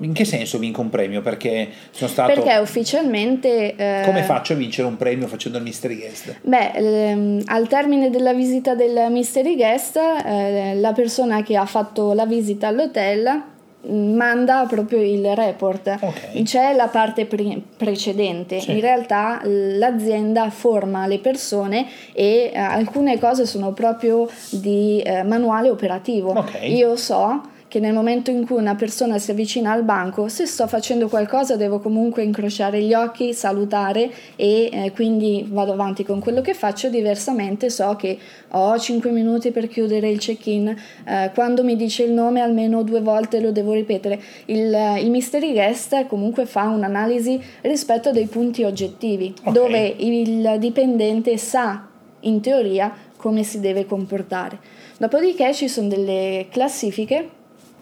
in 0.00 0.12
che 0.12 0.24
senso 0.24 0.58
vinco 0.58 0.80
un 0.80 0.90
premio? 0.90 1.20
Perché 1.22 1.68
sono 1.90 2.10
stato... 2.10 2.32
Perché 2.32 2.56
ufficialmente... 2.58 3.74
Eh, 3.76 4.02
come 4.04 4.22
faccio 4.22 4.52
a 4.52 4.56
vincere 4.56 4.86
un 4.88 4.96
premio 4.96 5.26
facendo 5.26 5.58
il 5.58 5.64
mystery 5.64 5.98
guest? 5.98 6.36
Beh, 6.42 6.70
ehm, 6.74 7.42
al 7.46 7.68
termine 7.68 8.10
della 8.10 8.32
visita 8.32 8.74
del 8.74 9.06
mystery 9.10 9.56
guest, 9.56 9.96
eh, 9.96 10.74
la 10.76 10.92
persona 10.92 11.42
che 11.42 11.56
ha 11.56 11.66
fatto 11.66 12.12
la 12.12 12.26
visita 12.26 12.68
all'hotel 12.68 13.52
manda 13.86 14.64
proprio 14.68 15.00
il 15.00 15.34
report. 15.34 15.98
Okay. 16.00 16.42
C'è 16.42 16.74
la 16.74 16.88
parte 16.88 17.26
pre- 17.26 17.60
precedente, 17.76 18.60
sì. 18.60 18.72
in 18.72 18.80
realtà 18.80 19.40
l'azienda 19.44 20.48
forma 20.50 21.06
le 21.06 21.18
persone 21.18 21.86
e 22.12 22.50
eh, 22.52 22.58
alcune 22.58 23.18
cose 23.18 23.46
sono 23.46 23.72
proprio 23.72 24.28
di 24.50 25.00
eh, 25.00 25.22
manuale 25.22 25.70
operativo. 25.70 26.30
Okay. 26.38 26.74
Io 26.74 26.96
so 26.96 27.52
che 27.74 27.80
nel 27.80 27.92
momento 27.92 28.30
in 28.30 28.46
cui 28.46 28.54
una 28.54 28.76
persona 28.76 29.18
si 29.18 29.32
avvicina 29.32 29.72
al 29.72 29.82
banco, 29.82 30.28
se 30.28 30.46
sto 30.46 30.68
facendo 30.68 31.08
qualcosa 31.08 31.56
devo 31.56 31.80
comunque 31.80 32.22
incrociare 32.22 32.80
gli 32.80 32.94
occhi, 32.94 33.34
salutare 33.34 34.12
e 34.36 34.70
eh, 34.72 34.92
quindi 34.94 35.44
vado 35.50 35.72
avanti 35.72 36.04
con 36.04 36.20
quello 36.20 36.40
che 36.40 36.54
faccio, 36.54 36.88
diversamente 36.88 37.70
so 37.70 37.96
che 37.96 38.16
ho 38.50 38.78
5 38.78 39.10
minuti 39.10 39.50
per 39.50 39.66
chiudere 39.66 40.08
il 40.08 40.20
check-in, 40.20 40.68
eh, 40.68 41.32
quando 41.34 41.64
mi 41.64 41.74
dice 41.74 42.04
il 42.04 42.12
nome 42.12 42.42
almeno 42.42 42.84
due 42.84 43.00
volte 43.00 43.40
lo 43.40 43.50
devo 43.50 43.72
ripetere. 43.72 44.22
Il, 44.44 44.72
il 45.00 45.10
mystery 45.10 45.52
guest 45.52 46.06
comunque 46.06 46.46
fa 46.46 46.68
un'analisi 46.68 47.42
rispetto 47.62 48.10
a 48.10 48.12
dei 48.12 48.26
punti 48.26 48.62
oggettivi, 48.62 49.34
okay. 49.40 49.52
dove 49.52 49.94
il 49.98 50.58
dipendente 50.60 51.36
sa 51.38 51.88
in 52.20 52.40
teoria 52.40 52.94
come 53.16 53.42
si 53.42 53.58
deve 53.58 53.84
comportare. 53.84 54.58
Dopodiché 54.96 55.52
ci 55.52 55.66
sono 55.66 55.88
delle 55.88 56.46
classifiche 56.52 57.33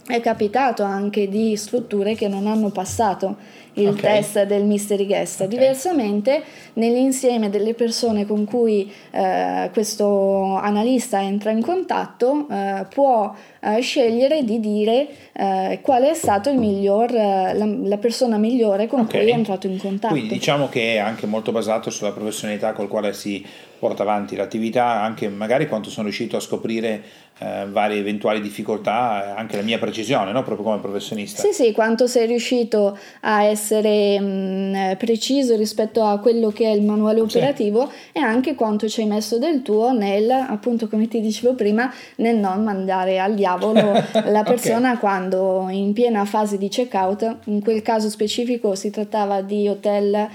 è 0.07 0.21
capitato 0.21 0.83
anche 0.83 1.29
di 1.29 1.57
strutture 1.57 2.15
che 2.15 2.27
non 2.29 2.47
hanno 2.47 2.71
passato 2.71 3.37
il 3.75 3.89
okay. 3.89 4.01
test 4.21 4.43
del 4.45 4.65
mystery 4.65 5.07
guest. 5.07 5.37
Okay. 5.37 5.49
Diversamente, 5.49 6.43
nell'insieme 6.75 7.49
delle 7.49 7.75
persone 7.75 8.27
con 8.27 8.45
cui 8.45 8.93
eh, 9.11 9.71
questo 9.73 10.57
analista 10.57 11.23
entra 11.23 11.51
in 11.51 11.63
contatto, 11.63 12.47
eh, 12.51 12.85
può 12.91 13.35
eh, 13.61 13.81
scegliere 13.81 14.45
di 14.45 14.61
dire 14.61 15.07
eh, 15.33 15.79
qual 15.81 16.03
è 16.03 16.15
stato 16.15 16.51
il 16.51 16.59
miglior, 16.59 17.15
eh, 17.15 17.55
la, 17.55 17.65
la, 17.65 17.97
persona 17.97 18.37
migliore 18.37 18.87
con 18.89 19.01
okay. 19.01 19.23
cui 19.23 19.31
è 19.31 19.35
entrato 19.35 19.67
in 19.67 19.79
contatto. 19.79 20.13
Quindi 20.13 20.35
diciamo 20.35 20.69
che 20.69 20.95
è 20.95 20.99
anche 20.99 21.27
molto 21.27 21.53
basato 21.53 21.89
sulla 21.89 22.13
professionalità 22.13 22.73
col 22.73 22.89
quale 22.89 23.13
si 23.15 23.45
porta 23.79 24.03
avanti 24.03 24.37
l'attività, 24.37 25.01
anche 25.01 25.29
magari 25.29 25.67
quanto 25.67 25.91
sono 25.91 26.05
riuscito 26.05 26.37
a 26.37 26.41
scoprire 26.41 27.03
eh, 27.43 27.67
varie 27.69 27.99
eventuali 27.99 28.41
difficoltà, 28.41 29.35
anche 29.37 29.57
la 29.57 29.63
mia 29.63 29.79
precisione, 29.79 30.33
no? 30.33 30.43
proprio 30.43 30.65
come 30.65 30.79
professionista. 30.79 31.43
Sì, 31.43 31.53
sì, 31.53 31.73
quanto 31.73 32.07
sei 32.07 32.27
riuscito 32.27 32.97
a 33.21 33.43
essere 33.43 34.21
mh, 34.21 34.25
mm, 34.25 34.93
preciso 34.97 35.57
rispetto 35.57 36.05
a 36.05 36.19
quello 36.19 36.51
che 36.51 36.67
è 36.67 36.71
il 36.71 36.83
manuale 36.83 37.21
operativo 37.21 37.89
sì. 37.89 38.19
e 38.19 38.21
anche 38.21 38.55
quanto 38.55 38.89
ci 38.89 39.01
hai 39.01 39.07
messo 39.07 39.39
del 39.39 39.63
tuo 39.63 39.93
nel, 39.93 40.31
appunto 40.31 40.89
come 40.89 41.09
ti 41.09 41.21
dicevo 41.21 41.55
prima, 41.55 41.93
nel 42.17 42.37
non 42.37 42.63
mandare 42.63 43.19
al 43.19 43.35
diavolo 43.35 43.93
la 44.25 44.43
persona 44.45 44.91
okay. 44.91 45.01
quando 45.01 45.67
in 45.71 45.93
piena 45.93 46.25
fase 46.25 46.59
di 46.59 46.69
checkout, 46.69 47.39
in 47.45 47.63
quel 47.63 47.83
caso 47.83 48.09
specifico 48.09 48.75
si 48.75 48.91
trattava 48.91 49.43
di 49.43 49.69
hotel 49.69 50.15
eh, 50.15 50.29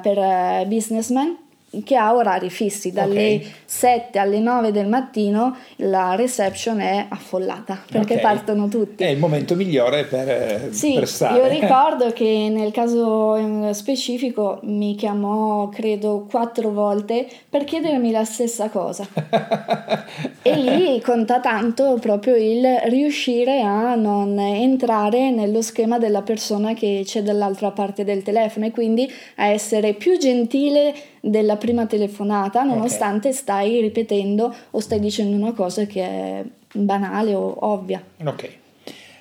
per 0.00 0.18
eh, 0.18 0.64
businessmen 0.66 1.44
che 1.84 1.96
ha 1.96 2.14
orari 2.14 2.48
fissi, 2.48 2.92
dalle 2.92 3.34
okay. 3.36 3.52
7 3.64 4.18
alle 4.18 4.38
9 4.38 4.70
del 4.70 4.86
mattino 4.86 5.56
la 5.76 6.14
reception 6.14 6.80
è 6.80 7.06
affollata 7.08 7.82
perché 7.90 8.14
okay. 8.14 8.22
partono 8.22 8.68
tutti. 8.68 9.02
È 9.02 9.08
il 9.08 9.18
momento 9.18 9.54
migliore 9.54 10.04
per, 10.04 10.68
sì, 10.72 10.94
per 10.94 11.08
stare. 11.08 11.38
Io 11.38 11.48
ricordo 11.48 12.12
che 12.12 12.48
nel 12.50 12.70
caso 12.70 13.72
specifico 13.72 14.60
mi 14.62 14.94
chiamò 14.94 15.68
credo 15.68 16.26
quattro 16.30 16.70
volte 16.70 17.26
per 17.48 17.64
chiedermi 17.64 18.10
la 18.10 18.24
stessa 18.24 18.68
cosa 18.68 19.06
e 20.42 20.56
lì 20.56 21.00
conta 21.00 21.40
tanto 21.40 21.98
proprio 22.00 22.36
il 22.36 22.64
riuscire 22.84 23.60
a 23.62 23.94
non 23.94 24.38
entrare 24.38 25.30
nello 25.30 25.62
schema 25.62 25.98
della 25.98 26.22
persona 26.22 26.74
che 26.74 27.02
c'è 27.04 27.22
dall'altra 27.22 27.70
parte 27.70 28.04
del 28.04 28.22
telefono 28.22 28.66
e 28.66 28.70
quindi 28.70 29.10
a 29.36 29.46
essere 29.46 29.94
più 29.94 30.16
gentile 30.18 30.94
della 31.20 31.56
prima 31.56 31.86
telefonata, 31.86 32.62
nonostante 32.62 33.28
okay. 33.28 33.40
stai 33.40 33.80
ripetendo 33.80 34.54
o 34.70 34.80
stai 34.80 35.00
dicendo 35.00 35.36
una 35.36 35.52
cosa 35.52 35.84
che 35.86 36.02
è 36.02 36.44
banale 36.72 37.34
o 37.34 37.56
ovvia. 37.66 38.02
Ok. 38.24 38.50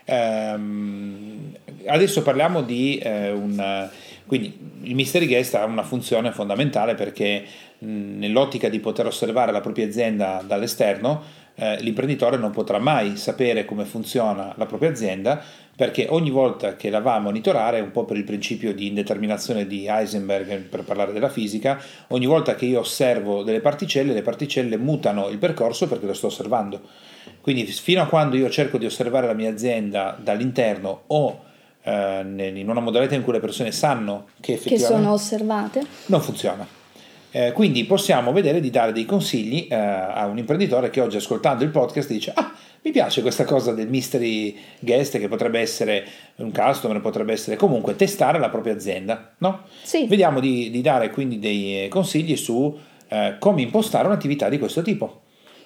Um, 0.08 1.52
adesso 1.88 2.22
parliamo 2.22 2.62
di 2.62 2.98
eh, 2.98 3.32
un... 3.32 3.90
Quindi 4.26 4.58
il 4.82 4.96
mystery 4.96 5.28
guest 5.28 5.54
ha 5.54 5.66
una 5.66 5.84
funzione 5.84 6.32
fondamentale 6.32 6.96
perché 6.96 7.44
mh, 7.78 8.18
nell'ottica 8.18 8.70
di 8.70 8.80
poter 8.80 9.06
osservare 9.06 9.52
la 9.52 9.62
propria 9.62 9.86
azienda 9.86 10.44
dall'esterno, 10.46 11.22
eh, 11.56 11.78
l'imprenditore 11.82 12.38
non 12.38 12.52
potrà 12.52 12.80
mai 12.80 13.16
sapere 13.16 13.66
come 13.66 13.86
funziona 13.86 14.54
la 14.58 14.66
propria 14.66 14.90
azienda 14.90 15.42
perché 15.76 16.08
ogni 16.10 16.30
volta 16.30 16.76
che 16.76 16.90
la 16.90 17.00
va 17.00 17.16
a 17.16 17.20
monitorare, 17.20 17.82
un 17.82 17.92
po' 17.92 18.06
per 18.06 18.16
il 18.16 18.24
principio 18.24 18.74
di 18.74 18.88
indeterminazione 18.88 19.68
di 19.68 19.88
Heisenberg 19.88 20.62
per 20.62 20.84
parlare 20.84 21.12
della 21.12 21.28
fisica, 21.28 21.78
ogni 22.10 22.26
volta 22.26 22.56
che 22.56 22.66
io 22.66 22.80
osservo 22.80 23.44
delle 23.44 23.60
particelle, 23.60 24.14
le 24.14 24.22
particelle 24.22 24.78
mutano 24.78 25.28
il 25.28 25.38
percorso 25.38 25.88
perché 25.88 26.06
lo 26.06 26.14
sto 26.14 26.28
osservando. 26.28 26.80
Quindi 27.42 27.66
fino 27.66 28.02
a 28.02 28.06
quando 28.06 28.38
io 28.38 28.50
cerco 28.50 28.78
di 28.78 28.86
osservare 28.86 29.28
la 29.28 29.34
mia 29.34 29.50
azienda 29.50 30.18
dall'interno 30.18 31.04
o 31.08 31.44
eh, 31.84 32.22
in 32.22 32.70
una 32.70 32.80
modalità 32.80 33.16
in 33.16 33.24
cui 33.24 33.34
le 33.34 33.42
persone 33.42 33.72
sanno 33.72 34.28
che 34.40 34.54
effettivamente... 34.54 34.94
Che 34.94 35.02
sono 35.02 35.14
osservate. 35.14 35.86
Non 36.06 36.22
funziona. 36.22 36.75
Eh, 37.38 37.52
quindi 37.52 37.84
possiamo 37.84 38.32
vedere 38.32 38.62
di 38.62 38.70
dare 38.70 38.94
dei 38.94 39.04
consigli 39.04 39.68
eh, 39.70 39.76
a 39.76 40.26
un 40.26 40.38
imprenditore 40.38 40.90
che 40.90 41.02
oggi 41.02 41.18
ascoltando 41.18 41.66
il 41.66 41.70
podcast 41.70 42.10
dice 42.10 42.32
ah 42.34 42.54
mi 42.82 42.92
piace 42.92 43.22
questa 43.22 43.44
cosa 43.44 43.74
del 43.74 43.90
mystery 43.90 44.56
guest 44.80 45.20
che 45.20 45.28
potrebbe 45.28 45.60
essere 45.60 46.06
un 46.36 46.54
customer, 46.54 47.02
potrebbe 47.02 47.34
essere 47.34 47.58
comunque 47.58 47.98
testare 47.98 48.40
la 48.40 48.48
propria 48.48 48.74
azienda, 48.74 49.34
no? 49.40 49.64
Sì. 49.84 50.06
Vediamo 50.06 50.40
di, 50.40 50.70
di 50.70 50.80
dare 50.80 51.10
quindi 51.10 51.38
dei 51.38 51.90
consigli 51.90 52.38
su 52.38 52.74
eh, 53.10 53.36
come 53.38 53.64
impostare 53.64 54.08
un'attività 54.08 54.48
di 54.48 54.58
questo 54.58 54.82
tipo. 54.82 55.24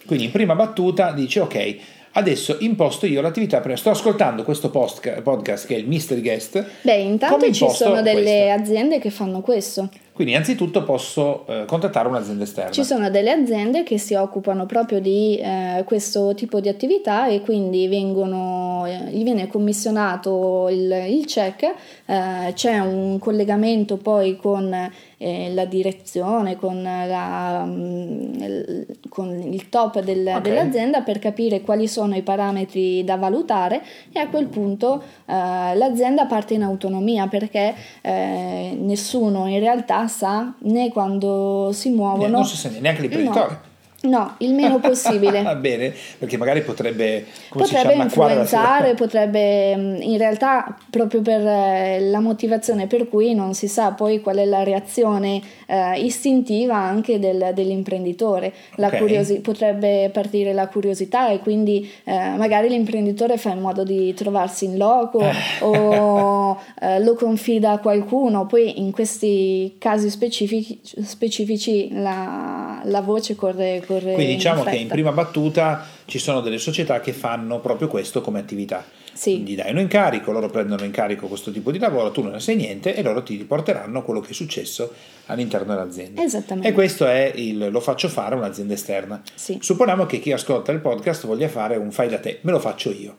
Quindi 0.08 0.26
in 0.26 0.32
prima 0.32 0.56
battuta 0.56 1.12
dice 1.12 1.42
ok, 1.42 1.76
adesso 2.14 2.58
imposto 2.62 3.06
io 3.06 3.22
l'attività, 3.22 3.62
sto 3.76 3.92
ascoltando 3.92 4.44
questo 4.44 4.72
podcast 4.72 5.68
che 5.68 5.76
è 5.76 5.78
il 5.78 5.88
Mystery 5.88 6.22
Guest. 6.22 6.66
Beh, 6.82 6.96
intanto 6.96 7.52
ci 7.52 7.70
sono 7.70 8.02
delle 8.02 8.24
questo? 8.24 8.62
aziende 8.62 9.00
che 9.00 9.12
fanno 9.12 9.42
questo. 9.42 9.90
Quindi 10.20 10.36
innanzitutto 10.36 10.84
posso 10.84 11.46
eh, 11.48 11.64
contattare 11.64 12.10
un'azienda 12.10 12.44
esterna. 12.44 12.72
Ci 12.72 12.84
sono 12.84 13.10
delle 13.10 13.32
aziende 13.32 13.84
che 13.84 13.98
si 13.98 14.16
occupano 14.16 14.66
proprio 14.66 15.00
di 15.00 15.38
eh, 15.38 15.84
questo 15.86 16.34
tipo 16.34 16.60
di 16.60 16.68
attività 16.68 17.30
e 17.30 17.40
quindi 17.40 17.88
vengono, 17.88 18.86
eh, 18.86 19.12
gli 19.12 19.24
viene 19.24 19.48
commissionato 19.48 20.68
il, 20.68 20.92
il 21.08 21.24
check, 21.26 21.74
eh, 22.06 22.52
c'è 22.54 22.80
un 22.80 23.18
collegamento 23.18 23.96
poi 23.96 24.36
con 24.36 24.92
eh, 25.22 25.54
la 25.54 25.64
direzione, 25.64 26.58
con, 26.58 26.84
la, 26.84 27.64
mm, 27.66 28.34
il, 28.42 28.88
con 29.08 29.30
il 29.42 29.70
top 29.70 30.02
del, 30.02 30.28
okay. 30.28 30.42
dell'azienda 30.42 31.00
per 31.00 31.20
capire 31.20 31.62
quali 31.62 31.88
sono 31.88 32.18
i 32.18 32.24
parametri 32.24 33.06
da 33.06 33.16
valutare 33.16 33.82
e 34.12 34.20
a 34.20 34.28
quel 34.28 34.48
punto 34.48 35.02
eh, 35.26 35.76
l'azienda 35.76 36.26
parte 36.26 36.56
in 36.56 36.64
autonomia 36.64 37.28
perché 37.28 37.74
nessuno 38.02 39.48
in 39.48 39.60
realtà 39.60 40.08
sa 40.10 40.54
né 40.64 40.92
quando 40.92 41.72
si 41.72 41.90
muovono. 41.92 42.28
Non 42.28 42.46
si 42.46 42.58
sa 42.58 42.70
neanche 42.70 43.02
l'imprenditore. 43.02 43.50
No. 43.50 43.69
No, 44.02 44.36
il 44.40 44.54
meno 44.54 44.80
possibile. 44.80 45.42
Va 45.42 45.56
bene, 45.56 45.94
perché 46.18 46.38
magari 46.38 46.62
potrebbe, 46.62 47.26
potrebbe 47.50 47.94
influenzare, 47.96 48.94
potrebbe 48.96 49.72
in 49.72 50.18
realtà 50.18 50.78
proprio 50.90 51.22
per 51.22 51.46
eh, 51.46 52.00
la 52.02 52.20
motivazione 52.20 52.88
per 52.88 53.10
cui 53.10 53.34
non 53.34 53.54
si 53.54 53.68
sa 53.68 53.92
poi 53.92 54.22
qual 54.22 54.38
è 54.38 54.46
la 54.46 54.64
reazione 54.64 55.42
eh, 55.66 56.00
istintiva 56.00 56.76
anche 56.76 57.20
del, 57.20 57.52
dell'imprenditore. 57.54 58.54
Okay. 58.78 59.00
Curiosi- 59.00 59.40
potrebbe 59.42 60.10
partire 60.14 60.54
la 60.54 60.68
curiosità 60.68 61.30
e 61.30 61.40
quindi 61.40 61.90
eh, 62.06 62.36
magari 62.38 62.70
l'imprenditore 62.70 63.38
fa 63.38 63.52
in 63.52 63.60
modo 63.60 63.84
di 63.84 64.14
trovarsi 64.14 64.66
in 64.66 64.78
loco 64.78 65.22
o 65.60 66.58
eh, 66.82 67.00
lo 67.02 67.16
confida 67.16 67.72
a 67.72 67.78
qualcuno. 67.80 68.46
Poi 68.46 68.80
in 68.80 68.92
questi 68.92 69.76
casi 69.78 70.10
specifici, 70.10 70.80
specifici 70.84 71.90
la, 71.92 72.82
la 72.84 73.02
voce 73.02 73.36
corre 73.36 73.84
corre. 73.90 74.14
Quindi 74.14 74.36
diciamo 74.36 74.64
che 74.64 74.76
in 74.76 74.88
prima 74.88 75.12
battuta 75.12 75.84
ci 76.06 76.20
sono 76.20 76.42
delle 76.42 76.60
società 76.60 77.00
che 77.00 77.12
fanno 77.12 77.60
proprio 77.60 77.88
questo 77.88 78.22
come 78.22 78.40
attività. 78.40 78.86
Sì. 79.12 79.40
Gli 79.40 79.56
dai 79.56 79.72
un 79.72 79.80
incarico, 79.80 80.32
loro 80.32 80.50
prendono 80.50 80.84
in 80.84 80.92
carico 80.92 81.28
questo 81.28 81.52
tipo 81.52 81.72
di 81.72 81.80
lavoro, 81.80 82.12
tu 82.12 82.22
non 82.22 82.34
ne 82.34 82.40
sai 82.40 82.56
niente 82.56 82.96
e 82.96 83.02
loro 83.02 83.24
ti 83.24 83.36
riporteranno 83.36 84.04
quello 84.04 84.20
che 84.22 84.30
è 84.30 84.34
successo 84.34 84.94
all'interno 85.26 85.74
dell'azienda. 85.74 86.24
Esattamente. 86.24 86.70
E 86.70 86.72
questo 86.72 87.06
è 87.08 87.32
il 87.36 87.70
lo 87.70 87.80
faccio 87.80 88.08
fare 88.08 88.36
a 88.36 88.38
un'azienda 88.38 88.74
esterna. 88.74 89.22
Sì. 89.34 89.58
Supponiamo 89.60 90.06
che 90.06 90.20
chi 90.20 90.32
ascolta 90.32 90.72
il 90.72 90.80
podcast 90.80 91.26
voglia 91.26 91.50
fare 91.50 91.76
un 91.76 91.92
fai 91.92 92.08
da 92.08 92.20
te, 92.20 92.40
me 92.42 92.52
lo 92.52 92.60
faccio 92.60 92.92
io. 92.92 93.16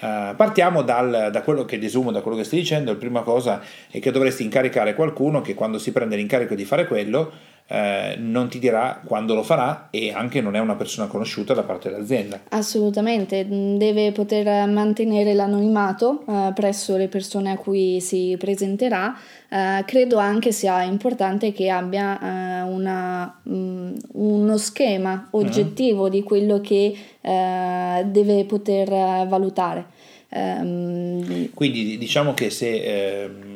Uh, 0.00 0.36
partiamo 0.36 0.82
dal, 0.82 1.30
da 1.32 1.42
quello 1.42 1.64
che 1.64 1.76
desumo, 1.76 2.12
da 2.12 2.20
quello 2.20 2.36
che 2.36 2.44
stai 2.44 2.60
dicendo. 2.60 2.92
La 2.92 2.98
prima 2.98 3.22
cosa 3.22 3.60
è 3.90 3.98
che 3.98 4.12
dovresti 4.12 4.44
incaricare 4.44 4.94
qualcuno 4.94 5.40
che 5.40 5.54
quando 5.54 5.78
si 5.78 5.90
prende 5.90 6.14
l'incarico 6.14 6.54
di 6.54 6.64
fare 6.64 6.86
quello 6.86 7.32
eh, 7.70 8.16
non 8.18 8.48
ti 8.48 8.58
dirà 8.58 9.00
quando 9.04 9.34
lo 9.34 9.42
farà 9.42 9.88
e 9.90 10.10
anche 10.10 10.40
non 10.40 10.56
è 10.56 10.58
una 10.58 10.74
persona 10.74 11.06
conosciuta 11.06 11.52
da 11.52 11.62
parte 11.62 11.90
dell'azienda. 11.90 12.40
Assolutamente, 12.48 13.46
deve 13.46 14.10
poter 14.12 14.66
mantenere 14.68 15.34
l'anonimato 15.34 16.24
eh, 16.26 16.52
presso 16.54 16.96
le 16.96 17.08
persone 17.08 17.50
a 17.50 17.56
cui 17.56 18.00
si 18.00 18.34
presenterà. 18.38 19.14
Eh, 19.50 19.84
credo 19.86 20.16
anche 20.16 20.50
sia 20.50 20.82
importante 20.82 21.52
che 21.52 21.68
abbia 21.68 22.18
eh, 22.18 22.62
una, 22.62 23.38
um, 23.44 23.94
uno 24.12 24.56
schema 24.56 25.28
oggettivo 25.32 26.04
uh-huh. 26.04 26.08
di 26.08 26.22
quello 26.22 26.60
che 26.60 26.96
eh, 27.20 28.04
deve 28.06 28.44
poter 28.46 28.88
valutare 29.26 29.96
Ehm, 30.30 31.50
Quindi 31.54 31.96
diciamo 31.96 32.34
che 32.34 32.50
se 32.50 33.22
ehm, 33.22 33.47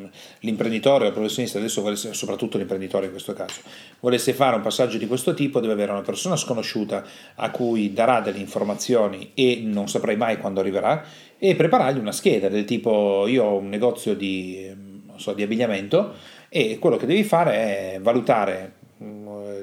l'imprenditore 0.43 1.05
o 1.05 1.07
il 1.07 1.13
professionista, 1.13 1.57
adesso 1.57 1.81
volesse, 1.81 2.13
soprattutto 2.13 2.57
l'imprenditore 2.57 3.05
in 3.05 3.11
questo 3.11 3.33
caso, 3.33 3.61
volesse 3.99 4.33
fare 4.33 4.55
un 4.55 4.61
passaggio 4.61 4.97
di 4.97 5.07
questo 5.07 5.33
tipo, 5.33 5.59
deve 5.59 5.73
avere 5.73 5.91
una 5.91 6.01
persona 6.01 6.35
sconosciuta 6.35 7.03
a 7.35 7.49
cui 7.51 7.93
darà 7.93 8.21
delle 8.21 8.39
informazioni 8.39 9.31
e 9.33 9.61
non 9.63 9.87
saprai 9.87 10.15
mai 10.15 10.37
quando 10.37 10.59
arriverà 10.59 11.03
e 11.37 11.55
preparargli 11.55 11.97
una 11.97 12.11
scheda 12.11 12.49
del 12.49 12.65
tipo 12.65 13.25
io 13.27 13.43
ho 13.43 13.57
un 13.57 13.69
negozio 13.69 14.15
di, 14.15 14.69
so, 15.15 15.33
di 15.33 15.43
abbigliamento 15.43 16.13
e 16.49 16.77
quello 16.79 16.97
che 16.97 17.05
devi 17.05 17.23
fare 17.23 17.95
è 17.95 17.99
valutare 18.01 18.81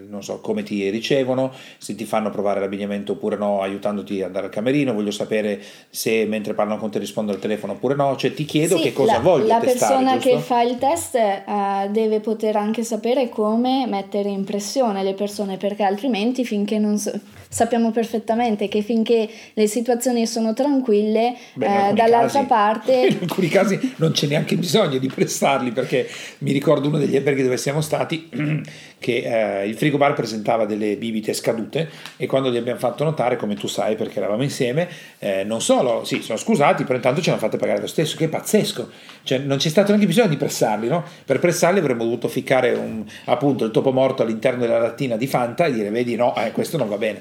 non 0.08 0.22
so 0.22 0.40
come 0.40 0.62
ti 0.62 0.88
ricevono, 0.90 1.52
se 1.78 1.94
ti 1.94 2.04
fanno 2.04 2.30
provare 2.30 2.60
l'abbigliamento 2.60 3.12
oppure 3.12 3.36
no, 3.36 3.62
aiutandoti 3.62 4.20
ad 4.20 4.26
andare 4.26 4.46
al 4.46 4.52
camerino, 4.52 4.92
voglio 4.92 5.10
sapere 5.10 5.60
se 5.88 6.24
mentre 6.26 6.54
parlano 6.54 6.78
con 6.78 6.90
te 6.90 6.98
rispondono 6.98 7.36
al 7.36 7.42
telefono 7.42 7.72
oppure 7.74 7.94
no, 7.94 8.16
cioè 8.16 8.32
ti 8.32 8.44
chiedo 8.44 8.76
sì, 8.76 8.82
che 8.82 8.92
cosa 8.92 9.14
la, 9.14 9.18
voglio 9.20 9.46
la 9.46 9.58
testare. 9.58 9.94
persona 9.94 10.18
giusto? 10.18 10.30
che 10.30 10.42
fa 10.42 10.62
il 10.62 10.78
test 10.78 11.14
uh, 11.14 11.90
deve 11.90 12.20
poter 12.20 12.56
anche 12.56 12.84
sapere 12.84 13.28
come 13.28 13.86
mettere 13.86 14.28
in 14.28 14.44
pressione 14.44 15.02
le 15.02 15.14
persone 15.14 15.56
perché 15.56 15.82
altrimenti 15.82 16.44
finché 16.44 16.78
non 16.78 16.98
so, 16.98 17.12
sappiamo 17.52 17.90
perfettamente 17.90 18.68
che 18.68 18.80
finché 18.80 19.28
le 19.54 19.66
situazioni 19.66 20.24
sono 20.24 20.54
tranquille 20.54 21.34
Beh, 21.54 21.66
uh, 21.66 21.94
dall'altra 21.94 22.38
casi, 22.38 22.46
parte 22.46 22.92
in 23.10 23.18
alcuni 23.22 23.48
casi 23.48 23.94
non 23.96 24.12
c'è 24.12 24.28
neanche 24.28 24.54
bisogno 24.54 24.98
di 24.98 25.08
pressarli 25.08 25.72
perché 25.72 26.08
mi 26.38 26.52
ricordo 26.52 26.86
uno 26.86 26.98
degli 26.98 27.16
alberghi 27.16 27.42
dove 27.42 27.56
siamo 27.56 27.80
stati 27.80 28.28
che 29.00 29.62
uh, 29.64 29.66
il 29.66 29.74
frigobar 29.74 30.12
presentava 30.12 30.64
delle 30.64 30.96
bibite 30.96 31.32
scadute 31.32 31.90
e 32.16 32.26
quando 32.26 32.52
gli 32.52 32.56
abbiamo 32.56 32.78
fatto 32.78 33.02
notare 33.02 33.34
come 33.34 33.56
tu 33.56 33.66
sai 33.66 33.96
perché 33.96 34.18
eravamo 34.18 34.44
insieme 34.44 34.88
eh, 35.18 35.42
non 35.42 35.60
solo 35.60 36.04
sì 36.04 36.22
sono 36.22 36.38
scusati 36.38 36.84
però 36.84 36.94
intanto 36.94 37.20
ce 37.20 37.30
l'hanno 37.30 37.42
fatte 37.42 37.56
pagare 37.56 37.80
lo 37.80 37.88
stesso 37.88 38.16
che 38.16 38.26
è 38.26 38.28
pazzesco 38.28 38.88
cioè 39.24 39.38
non 39.38 39.58
c'è 39.58 39.70
stato 39.70 39.88
neanche 39.88 40.06
bisogno 40.06 40.28
di 40.28 40.36
pressarli 40.36 40.86
no? 40.86 41.02
per 41.24 41.40
pressarli 41.40 41.80
avremmo 41.80 42.04
dovuto 42.04 42.28
ficcare 42.28 42.74
un, 42.74 43.04
appunto 43.24 43.64
il 43.64 43.72
topo 43.72 43.90
morto 43.90 44.22
all'interno 44.22 44.60
della 44.60 44.78
lattina 44.78 45.16
di 45.16 45.26
Fanta 45.26 45.64
e 45.64 45.72
dire 45.72 45.90
vedi 45.90 46.14
no 46.14 46.36
eh, 46.36 46.52
questo 46.52 46.76
non 46.76 46.88
va 46.88 46.96
bene 46.96 47.20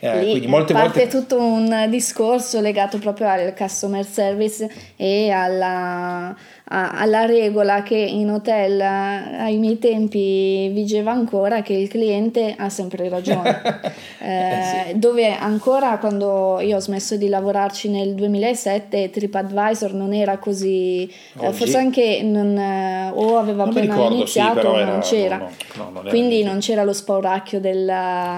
eh, 0.00 0.22
Lì 0.22 0.30
quindi 0.30 0.46
molte 0.46 0.72
parte 0.72 1.04
volte... 1.04 1.18
tutto 1.18 1.40
un 1.40 1.86
discorso 1.88 2.60
legato 2.60 2.98
proprio 2.98 3.28
al 3.28 3.54
customer 3.56 4.04
service 4.04 4.70
e 4.96 5.30
alla 5.30 6.34
alla 6.68 7.26
regola 7.26 7.82
che 7.84 7.96
in 7.96 8.28
hotel 8.28 8.80
ai 8.80 9.56
miei 9.56 9.78
tempi 9.78 10.68
vigeva 10.72 11.12
ancora 11.12 11.62
che 11.62 11.74
il 11.74 11.86
cliente 11.88 12.54
ha 12.56 12.68
sempre 12.68 13.08
ragione. 13.08 14.04
Eh, 14.18 14.28
eh, 14.28 14.62
sì. 14.88 14.98
dove 14.98 15.30
ancora 15.30 15.98
quando 15.98 16.58
io 16.60 16.76
ho 16.76 16.80
smesso 16.80 17.16
di 17.16 17.28
lavorarci 17.28 17.88
nel 17.88 18.14
2007 18.14 19.10
TripAdvisor 19.10 19.92
non 19.92 20.12
era 20.12 20.38
così 20.38 21.08
eh, 21.40 21.52
forse 21.52 21.76
anche 21.76 22.22
non, 22.22 22.56
eh, 22.56 23.10
o 23.14 23.36
aveva 23.36 23.64
non 23.64 23.76
appena 23.76 23.94
ricordo, 23.94 24.14
iniziato 24.14 24.60
sì, 24.60 24.66
o 24.66 24.78
era, 24.78 24.90
non 24.90 25.00
c'era. 25.00 25.36
no, 25.36 25.50
no, 25.74 25.90
non 26.00 26.08
quindi 26.08 26.42
non 26.42 26.58
c'era 26.58 26.82
lo 26.82 26.92
spauracchio 26.92 27.60
del 27.60 27.88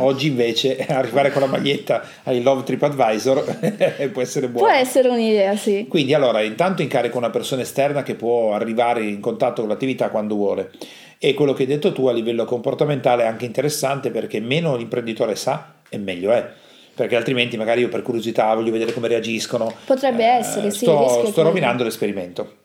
oggi 0.01 0.27
invece 0.27 0.85
arrivare 0.89 1.33
con 1.33 1.43
la 1.43 1.48
maglietta 1.49 2.03
ai 2.25 2.43
Love 2.43 2.63
TripAdvisor 2.63 4.09
può 4.13 4.23
essere 4.23 4.49
buono 4.49 4.69
può 4.69 4.77
essere 4.77 5.09
un'idea 5.09 5.57
sì 5.57 5.87
quindi 5.89 6.15
allora 6.15 6.43
intanto 6.43 6.83
incarico 6.83 7.19
una 7.19 7.31
persona 7.31 7.63
esterna 7.63 8.03
che 8.03 8.15
può 8.15 8.55
arrivare 8.55 9.03
in 9.05 9.21
contatto 9.21 9.63
con 9.63 9.71
l'attività 9.71 10.11
quando 10.11 10.35
vuole. 10.35 10.71
E 11.19 11.35
quello 11.35 11.53
che 11.53 11.63
hai 11.63 11.69
detto 11.69 11.93
tu 11.93 12.07
a 12.07 12.13
livello 12.13 12.45
comportamentale 12.45 13.25
è 13.25 13.27
anche 13.27 13.45
interessante 13.45 14.11
perché 14.11 14.41
meno 14.41 14.77
l'imprenditore 14.77 15.35
sa 15.35 15.75
e 15.89 15.99
meglio 15.99 16.31
è. 16.31 16.49
Perché 16.95 17.17
altrimenti 17.17 17.57
magari 17.57 17.81
io 17.81 17.89
per 17.89 18.03
curiosità 18.03 18.53
voglio 18.55 18.73
vedere 18.73 18.93
come 18.93 19.09
reagiscono. 19.09 19.73
Potrebbe 19.85 20.25
eh, 20.25 20.39
essere, 20.39 20.71
sì. 20.71 20.85
Sto, 20.85 21.27
sto 21.27 21.43
rovinando 21.43 21.85
l'esperimento. 21.85 22.57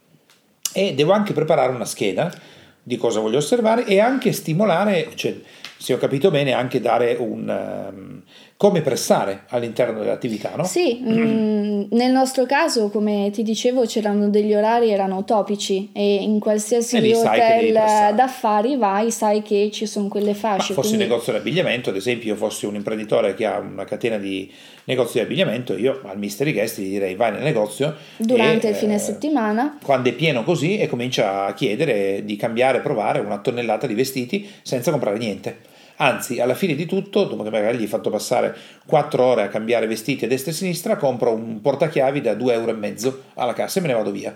E 0.71 0.93
devo 0.93 1.11
anche 1.11 1.33
preparare 1.33 1.71
una 1.71 1.85
scheda 1.85 2.33
di 2.81 2.97
cosa 2.97 3.19
voglio 3.19 3.37
osservare 3.37 3.85
e 3.85 3.99
anche 3.99 4.31
stimolare, 4.31 5.11
cioè, 5.15 5.35
se 5.77 5.93
ho 5.93 5.97
capito 5.97 6.29
bene, 6.31 6.53
anche 6.53 6.79
dare 6.79 7.15
un... 7.19 7.91
Um, 7.93 8.23
come 8.57 8.81
pressare 8.81 9.43
all'interno 9.49 9.99
dell'attività, 9.99 10.51
no? 10.55 10.63
Sì, 10.63 11.01
mm, 11.03 11.83
nel 11.91 12.11
nostro 12.11 12.45
caso, 12.45 12.89
come 12.89 13.29
ti 13.31 13.43
dicevo, 13.43 13.85
c'erano 13.85 14.29
degli 14.29 14.53
orari, 14.53 14.91
erano 14.91 15.17
utopici 15.17 15.89
e 15.93 16.15
in 16.15 16.39
qualsiasi 16.39 16.97
e 16.97 17.15
hotel 17.15 17.73
d'affari 18.15 18.77
vai, 18.77 19.11
sai 19.11 19.41
che 19.41 19.69
ci 19.71 19.85
sono 19.85 20.07
quelle 20.07 20.33
fasce. 20.33 20.73
Ma 20.73 20.75
fossi 20.75 20.89
quindi... 20.89 21.03
un 21.03 21.09
negozio 21.09 21.33
di 21.33 21.39
abbigliamento, 21.39 21.89
ad 21.89 21.95
esempio, 21.95 22.29
io 22.29 22.35
fossi 22.35 22.65
un 22.65 22.75
imprenditore 22.75 23.33
che 23.33 23.45
ha 23.45 23.59
una 23.59 23.85
catena 23.85 24.17
di 24.17 24.49
negozi 24.85 25.13
di 25.13 25.19
abbigliamento, 25.25 25.77
io 25.77 26.01
al 26.03 26.17
mystery 26.17 26.53
guest 26.53 26.79
gli 26.79 26.89
direi 26.89 27.15
vai 27.15 27.31
nel 27.31 27.43
negozio 27.43 27.95
durante 28.17 28.67
e, 28.67 28.71
il 28.71 28.75
fine 28.75 28.95
eh, 28.95 28.99
settimana, 28.99 29.77
quando 29.83 30.09
è 30.09 30.13
pieno 30.13 30.43
così 30.43 30.77
e 30.77 30.87
comincia 30.87 31.45
a 31.45 31.53
chiedere 31.53 32.23
di 32.23 32.35
cambiare, 32.35 32.79
provare 32.79 33.19
una 33.19 33.39
tonnellata 33.39 33.87
di 33.87 33.93
vestiti 33.93 34.49
senza 34.61 34.91
comprare 34.91 35.17
niente. 35.17 35.71
Anzi, 35.97 36.39
alla 36.39 36.55
fine 36.55 36.75
di 36.75 36.85
tutto, 36.85 37.25
dopo 37.25 37.43
che 37.43 37.49
magari 37.49 37.77
gli 37.77 37.81
hai 37.81 37.87
fatto 37.87 38.09
passare 38.09 38.55
4 38.85 39.23
ore 39.23 39.43
a 39.43 39.47
cambiare 39.47 39.87
vestiti 39.87 40.25
a 40.25 40.27
destra 40.27 40.51
e 40.51 40.53
a 40.53 40.57
sinistra, 40.57 40.95
compro 40.97 41.33
un 41.33 41.61
portachiavi 41.61 42.21
da 42.21 42.33
2,5 42.33 42.51
euro 42.51 43.23
alla 43.35 43.53
cassa 43.53 43.79
e 43.79 43.81
me 43.81 43.87
ne 43.89 43.93
vado 43.93 44.11
via. 44.11 44.35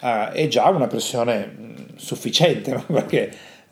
Uh, 0.00 0.30
è 0.32 0.46
già 0.48 0.68
una 0.68 0.86
pressione 0.86 1.86
sufficiente, 1.96 2.70
no? 2.72 2.84
perché 2.86 3.30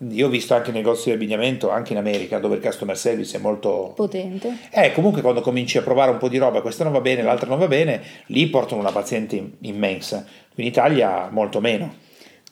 io 0.09 0.27
ho 0.27 0.29
visto 0.29 0.53
anche 0.53 0.71
negozi 0.71 1.09
di 1.09 1.15
abbigliamento, 1.15 1.71
anche 1.71 1.93
in 1.93 1.97
America, 1.97 2.37
dove 2.37 2.55
il 2.55 2.61
customer 2.61 2.97
service 2.97 3.37
è 3.37 3.39
molto 3.39 3.93
potente. 3.95 4.57
Eh, 4.69 4.91
comunque 4.91 5.21
quando 5.21 5.41
cominci 5.41 5.77
a 5.77 5.81
provare 5.81 6.11
un 6.11 6.17
po' 6.17 6.29
di 6.29 6.37
roba, 6.37 6.61
questa 6.61 6.83
non 6.83 6.93
va 6.93 7.01
bene, 7.01 7.23
l'altra 7.23 7.47
non 7.47 7.57
va 7.57 7.67
bene, 7.67 8.01
lì 8.27 8.47
portano 8.47 8.81
una 8.81 8.91
paziente 8.91 9.53
immensa. 9.61 10.25
In 10.55 10.65
Italia 10.65 11.29
molto 11.31 11.59
meno. 11.59 12.05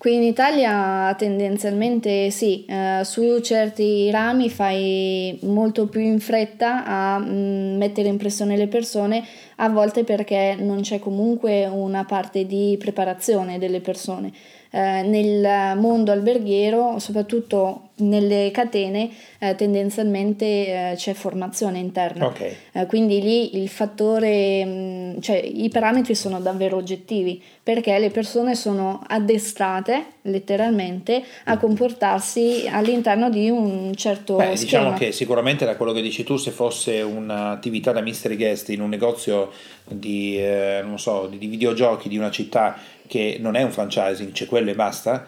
Qui 0.05 0.13
in 0.13 0.21
Italia 0.21 1.15
tendenzialmente 1.17 2.29
sì, 2.29 2.63
eh, 2.65 3.01
su 3.03 3.39
certi 3.39 4.11
rami 4.11 4.51
fai 4.51 5.35
molto 5.41 5.87
più 5.87 5.99
in 5.99 6.19
fretta 6.19 6.85
a 6.85 7.17
mh, 7.17 7.27
mm, 7.27 7.77
mettere 7.77 8.09
in 8.09 8.17
pressione 8.17 8.55
le 8.55 8.67
persone, 8.67 9.25
a 9.55 9.69
volte 9.69 10.03
perché 10.03 10.55
non 10.59 10.81
c'è 10.81 10.99
comunque 10.99 11.65
una 11.65 12.03
parte 12.03 12.45
di 12.45 12.75
preparazione 12.79 13.57
delle 13.57 13.79
persone. 13.79 14.31
Eh, 14.71 15.03
nel 15.03 15.77
mondo 15.77 16.11
alberghiero, 16.11 16.99
soprattutto 16.99 17.89
nelle 17.97 18.51
catene, 18.51 19.09
eh, 19.39 19.55
tendenzialmente 19.55 20.45
eh, 20.45 20.93
c'è 20.95 21.13
formazione 21.13 21.79
interna. 21.79 22.25
Okay. 22.25 22.55
Eh, 22.73 22.85
quindi 22.85 23.21
lì 23.21 23.61
il 23.61 23.69
fattore, 23.69 24.65
mh, 24.65 24.69
mm, 24.69 25.19
cioè 25.19 25.37
i 25.37 25.69
parametri 25.69 26.13
sono 26.13 26.41
davvero 26.41 26.75
oggettivi 26.75 27.41
perché 27.63 27.97
le 27.99 28.09
persone 28.09 28.55
sono 28.55 29.01
addestrate 29.07 30.13
letteralmente 30.25 31.23
a 31.45 31.57
comportarsi 31.57 32.67
all'interno 32.69 33.29
di 33.29 33.49
un 33.49 33.93
certo 33.95 34.35
Beh, 34.35 34.55
schema. 34.55 34.59
Diciamo 34.59 34.93
che 34.93 35.11
sicuramente 35.11 35.65
da 35.65 35.75
quello 35.75 35.91
che 35.91 36.01
dici 36.01 36.23
tu, 36.23 36.37
se 36.37 36.51
fosse 36.51 37.01
un'attività 37.01 37.91
da 37.91 38.01
mystery 38.01 38.35
guest 38.35 38.69
in 38.69 38.81
un 38.81 38.89
negozio 38.89 39.51
di, 39.83 40.37
eh, 40.37 40.83
so, 40.95 41.27
di 41.27 41.47
videogiochi 41.47 42.09
di 42.09 42.17
una 42.17 42.31
città 42.31 42.77
che 43.07 43.37
non 43.39 43.55
è 43.55 43.61
un 43.61 43.71
franchising, 43.71 44.31
c'è 44.31 44.45
quello 44.47 44.71
e 44.71 44.75
basta, 44.75 45.25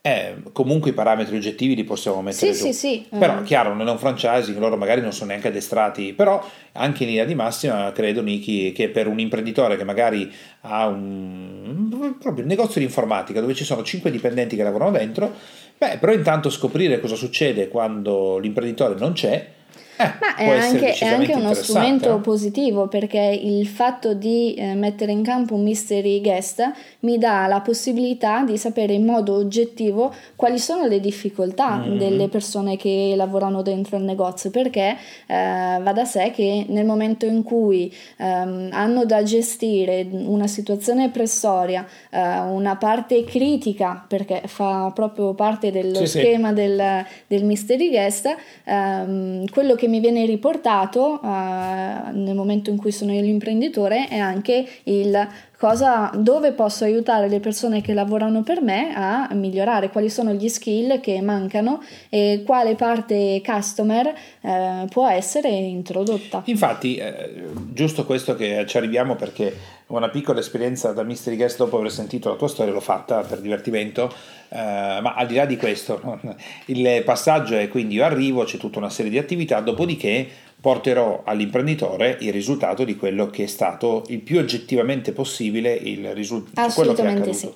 eh, 0.00 0.36
comunque 0.52 0.90
i 0.90 0.92
parametri 0.92 1.36
oggettivi 1.36 1.74
li 1.74 1.84
possiamo 1.84 2.22
mettere 2.22 2.54
sì, 2.54 2.58
giù. 2.58 2.66
Sì, 2.66 2.72
sì. 2.72 3.06
Però, 3.18 3.42
chiaro, 3.42 3.74
non 3.74 3.88
è 3.88 3.90
un 3.90 3.98
franchising, 3.98 4.56
loro 4.58 4.76
magari 4.76 5.00
non 5.00 5.12
sono 5.12 5.30
neanche 5.30 5.48
addestrati, 5.48 6.12
però 6.12 6.42
anche 6.72 7.02
in 7.02 7.10
linea 7.10 7.24
di 7.24 7.34
massima 7.34 7.90
credo, 7.92 8.22
Niki, 8.22 8.72
che 8.72 8.88
per 8.88 9.08
un 9.08 9.18
imprenditore 9.18 9.76
che 9.76 9.84
magari 9.84 10.32
ha 10.62 10.86
un, 10.86 12.14
proprio 12.20 12.44
un 12.44 12.48
negozio 12.48 12.80
di 12.80 12.86
informatica 12.86 13.40
dove 13.40 13.54
ci 13.54 13.64
sono 13.64 13.82
5 13.82 14.10
dipendenti 14.10 14.56
che 14.56 14.62
lavorano 14.62 14.92
dentro, 14.92 15.34
beh, 15.76 15.98
però 15.98 16.12
intanto 16.12 16.48
scoprire 16.48 17.00
cosa 17.00 17.16
succede 17.16 17.68
quando 17.68 18.38
l'imprenditore 18.38 18.94
non 18.98 19.12
c'è, 19.12 19.56
Ma 19.98 20.36
è 20.36 20.48
anche, 20.48 20.94
è 20.94 21.06
anche, 21.06 21.34
uno 21.34 21.52
strumento 21.54 22.16
eh? 22.16 22.20
positivo 22.20 22.86
perché 22.86 23.18
il 23.18 23.66
fatto 23.66 24.14
di 24.14 24.54
eh, 24.54 24.74
mettere 24.74 25.12
in 25.12 25.22
campo 25.22 25.54
un 25.54 25.62
mystery 25.62 26.20
guest 26.20 26.62
mi 27.00 27.18
dà 27.18 27.46
la 27.46 27.60
possibilità 27.60 28.44
di 28.44 28.56
sapere 28.56 28.92
in 28.92 29.04
modo 29.04 29.34
oggettivo 29.34 30.14
quali 30.36 30.58
sono 30.58 30.86
le 30.86 31.00
difficoltà 31.00 31.76
mm-hmm. 31.76 31.98
delle 31.98 32.28
persone 32.28 32.76
che 32.76 33.14
lavorano 33.16 33.62
dentro 33.62 33.96
il 33.96 34.04
negozio 34.04 34.50
perché 34.50 34.96
eh, 35.26 35.78
va 35.80 35.92
da 35.92 36.04
sé 36.04 36.30
che 36.34 36.66
nel 36.68 36.86
momento 36.86 37.26
in 37.26 37.42
cui 37.42 37.92
ehm, 38.18 38.68
hanno 38.70 39.04
da 39.04 39.22
gestire 39.22 40.06
una 40.10 40.46
situazione 40.46 41.10
pressoria, 41.10 41.86
eh, 42.10 42.38
una 42.38 42.76
parte 42.76 43.24
critica 43.24 44.04
perché 44.06 44.42
fa 44.46 44.90
proprio 44.94 45.34
parte 45.34 45.70
dello 45.70 46.06
sì, 46.06 46.18
schema 46.18 46.48
sì. 46.48 46.54
Del, 46.54 47.04
del 47.26 47.44
mystery 47.44 47.90
guest, 47.90 48.34
ehm, 48.64 49.46
quello 49.50 49.74
che 49.74 49.87
che 49.88 49.94
mi 49.94 50.00
viene 50.00 50.26
riportato 50.26 51.18
uh, 51.22 51.26
nel 51.26 52.34
momento 52.34 52.70
in 52.70 52.76
cui 52.76 52.92
sono 52.92 53.12
io 53.12 53.22
l'imprenditore 53.22 54.06
è 54.06 54.18
anche 54.18 54.68
il 54.84 55.28
cosa, 55.58 56.10
dove 56.14 56.52
posso 56.52 56.84
aiutare 56.84 57.28
le 57.28 57.40
persone 57.40 57.82
che 57.82 57.92
lavorano 57.92 58.42
per 58.42 58.62
me 58.62 58.94
a 58.94 59.28
migliorare, 59.32 59.90
quali 59.90 60.08
sono 60.08 60.32
gli 60.32 60.48
skill 60.48 61.00
che 61.00 61.20
mancano 61.20 61.82
e 62.08 62.44
quale 62.46 62.76
parte 62.76 63.42
customer 63.44 64.14
eh, 64.40 64.86
può 64.88 65.08
essere 65.08 65.48
introdotta. 65.48 66.42
Infatti, 66.44 66.96
eh, 66.96 67.48
giusto 67.72 68.06
questo 68.06 68.36
che 68.36 68.64
ci 68.66 68.76
arriviamo 68.76 69.16
perché 69.16 69.76
una 69.88 70.08
piccola 70.10 70.38
esperienza 70.38 70.92
da 70.92 71.02
Mystery 71.02 71.36
Guest 71.36 71.56
dopo 71.56 71.78
aver 71.78 71.90
sentito 71.90 72.28
la 72.28 72.36
tua 72.36 72.48
storia, 72.48 72.72
l'ho 72.72 72.80
fatta 72.80 73.22
per 73.22 73.40
divertimento, 73.40 74.12
eh, 74.50 74.56
ma 74.56 75.14
al 75.16 75.26
di 75.26 75.34
là 75.34 75.44
di 75.44 75.56
questo, 75.56 76.20
il 76.66 77.02
passaggio 77.04 77.56
è 77.56 77.68
quindi 77.68 77.94
io 77.94 78.04
arrivo, 78.04 78.44
c'è 78.44 78.58
tutta 78.58 78.78
una 78.78 78.90
serie 78.90 79.10
di 79.10 79.18
attività, 79.18 79.60
dopodiché 79.60 80.28
porterò 80.60 81.22
all'imprenditore 81.24 82.16
il 82.20 82.32
risultato 82.32 82.84
di 82.84 82.96
quello 82.96 83.30
che 83.30 83.44
è 83.44 83.46
stato 83.46 84.04
il 84.08 84.20
più 84.20 84.38
oggettivamente 84.38 85.12
possibile 85.12 85.72
il 85.72 86.12
risultato, 86.14 86.74
quello 86.74 86.92
che 86.92 87.02
è 87.02 87.06
accaduto. 87.06 87.32
Sì. 87.32 87.52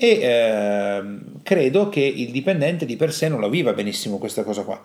E 0.00 0.08
eh, 0.08 1.02
credo 1.42 1.88
che 1.88 2.00
il 2.00 2.30
dipendente 2.30 2.86
di 2.86 2.94
per 2.94 3.12
sé 3.12 3.28
non 3.28 3.40
la 3.40 3.48
viva 3.48 3.72
benissimo 3.72 4.18
questa 4.18 4.44
cosa 4.44 4.62
qua. 4.62 4.82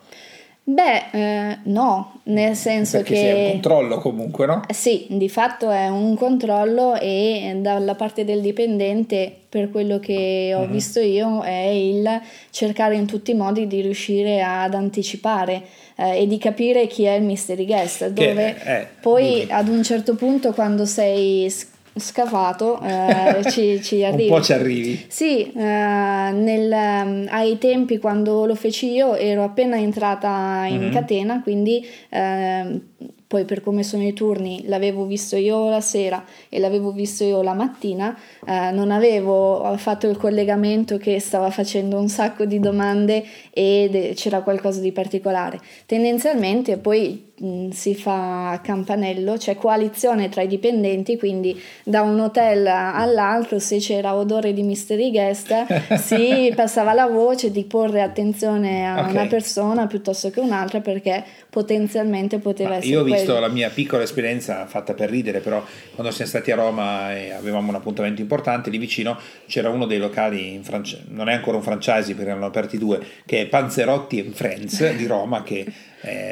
Beh, 0.65 1.09
eh, 1.11 1.57
no, 1.63 2.21
nel 2.23 2.55
senso 2.55 2.97
Perché 2.97 3.13
che... 3.13 3.21
Perché 3.21 3.37
è 3.37 3.45
un 3.45 3.51
controllo 3.51 3.97
comunque, 3.99 4.45
no? 4.45 4.61
Sì, 4.69 5.07
di 5.09 5.27
fatto 5.27 5.69
è 5.69 5.89
un 5.89 6.15
controllo 6.15 6.95
e 6.95 7.57
dalla 7.57 7.95
parte 7.95 8.23
del 8.23 8.39
dipendente, 8.39 9.29
per 9.49 9.69
quello 9.69 9.99
che 9.99 10.53
ho 10.55 10.61
mm-hmm. 10.61 10.71
visto 10.71 11.01
io, 11.01 11.41
è 11.41 11.65
il 11.65 12.21
cercare 12.49 12.95
in 12.95 13.05
tutti 13.05 13.31
i 13.31 13.35
modi 13.35 13.67
di 13.67 13.81
riuscire 13.81 14.41
ad 14.41 14.73
anticipare 14.73 15.63
eh, 15.97 16.21
e 16.21 16.27
di 16.27 16.37
capire 16.37 16.87
chi 16.87 17.03
è 17.03 17.11
il 17.11 17.23
mystery 17.23 17.65
guest, 17.65 18.07
dove 18.07 18.57
è, 18.57 18.87
poi 19.01 19.39
dimmi. 19.41 19.51
ad 19.51 19.67
un 19.67 19.83
certo 19.83 20.15
punto 20.15 20.53
quando 20.53 20.85
sei 20.85 21.53
scavato 21.95 22.79
eh, 22.81 23.43
ci, 23.51 23.81
ci, 23.81 24.03
arrivi. 24.03 24.29
Un 24.29 24.35
po' 24.37 24.41
ci 24.41 24.53
arrivi. 24.53 25.05
Sì, 25.07 25.51
eh, 25.51 25.61
nel, 25.61 26.71
ehm, 26.71 27.27
ai 27.29 27.57
tempi 27.57 27.97
quando 27.99 28.45
lo 28.45 28.55
feci 28.55 28.91
io 28.91 29.15
ero 29.15 29.43
appena 29.43 29.77
entrata 29.77 30.65
in 30.67 30.81
mm-hmm. 30.81 30.91
catena, 30.91 31.41
quindi 31.41 31.85
eh, 32.09 32.81
poi 33.27 33.45
per 33.45 33.61
come 33.61 33.81
sono 33.81 34.03
i 34.03 34.13
turni 34.13 34.63
l'avevo 34.67 35.05
visto 35.05 35.35
io 35.35 35.67
la 35.67 35.81
sera 35.81 36.23
e 36.49 36.59
l'avevo 36.59 36.91
visto 36.91 37.23
io 37.23 37.41
la 37.41 37.53
mattina, 37.53 38.15
eh, 38.45 38.69
non 38.71 38.91
avevo 38.91 39.75
fatto 39.77 40.07
il 40.07 40.17
collegamento 40.17 40.97
che 40.97 41.19
stava 41.19 41.49
facendo 41.49 41.99
un 41.99 42.09
sacco 42.09 42.45
di 42.45 42.59
domande 42.59 43.23
e 43.51 44.13
c'era 44.15 44.41
qualcosa 44.41 44.81
di 44.81 44.91
particolare. 44.91 45.59
Tendenzialmente 45.85 46.77
poi 46.77 47.31
Mm, 47.32 47.32
si 47.71 47.93
fa 47.93 48.61
campanello, 48.63 49.35
c'è 49.35 49.55
coalizione 49.55 50.29
tra 50.29 50.41
i 50.41 50.47
dipendenti, 50.47 51.17
quindi 51.17 51.61
da 51.83 52.01
un 52.01 52.19
hotel 52.19 52.65
all'altro 52.67 53.59
se 53.59 53.77
c'era 53.77 54.15
odore 54.15 54.53
di 54.53 54.63
mystery 54.63 55.11
guest 55.11 55.53
si 55.99 56.51
passava 56.55 56.93
la 56.93 57.07
voce 57.07 57.51
di 57.51 57.65
porre 57.65 58.01
attenzione 58.01 58.87
a 58.87 58.99
okay. 58.99 59.11
una 59.11 59.25
persona 59.25 59.87
piuttosto 59.87 60.29
che 60.29 60.39
un'altra 60.39 60.79
perché 60.79 61.23
potenzialmente 61.49 62.39
poteva 62.39 62.69
Ma 62.69 62.75
essere 62.77 62.93
Io 62.93 63.01
ho 63.01 63.03
visto 63.03 63.25
quello. 63.25 63.39
la 63.39 63.49
mia 63.49 63.69
piccola 63.69 64.03
esperienza 64.03 64.65
fatta 64.65 64.93
per 64.93 65.09
ridere, 65.09 65.39
però 65.39 65.63
quando 65.95 66.13
siamo 66.13 66.29
stati 66.29 66.51
a 66.51 66.55
Roma 66.55 67.15
e 67.15 67.31
avevamo 67.31 67.69
un 67.69 67.75
appuntamento 67.75 68.21
importante, 68.21 68.69
lì 68.69 68.77
vicino 68.77 69.19
c'era 69.47 69.69
uno 69.69 69.85
dei 69.85 69.99
locali, 69.99 70.53
in 70.53 70.63
France- 70.63 71.03
non 71.09 71.27
è 71.29 71.33
ancora 71.33 71.57
un 71.57 71.63
franchise 71.63 72.13
perché 72.15 72.31
erano 72.31 72.45
aperti 72.45 72.77
due, 72.77 72.99
che 73.25 73.41
è 73.41 73.45
Panzerotti 73.47 74.19
and 74.19 74.33
Friends 74.33 74.95
di 74.95 75.05
Roma 75.05 75.43
che 75.43 75.65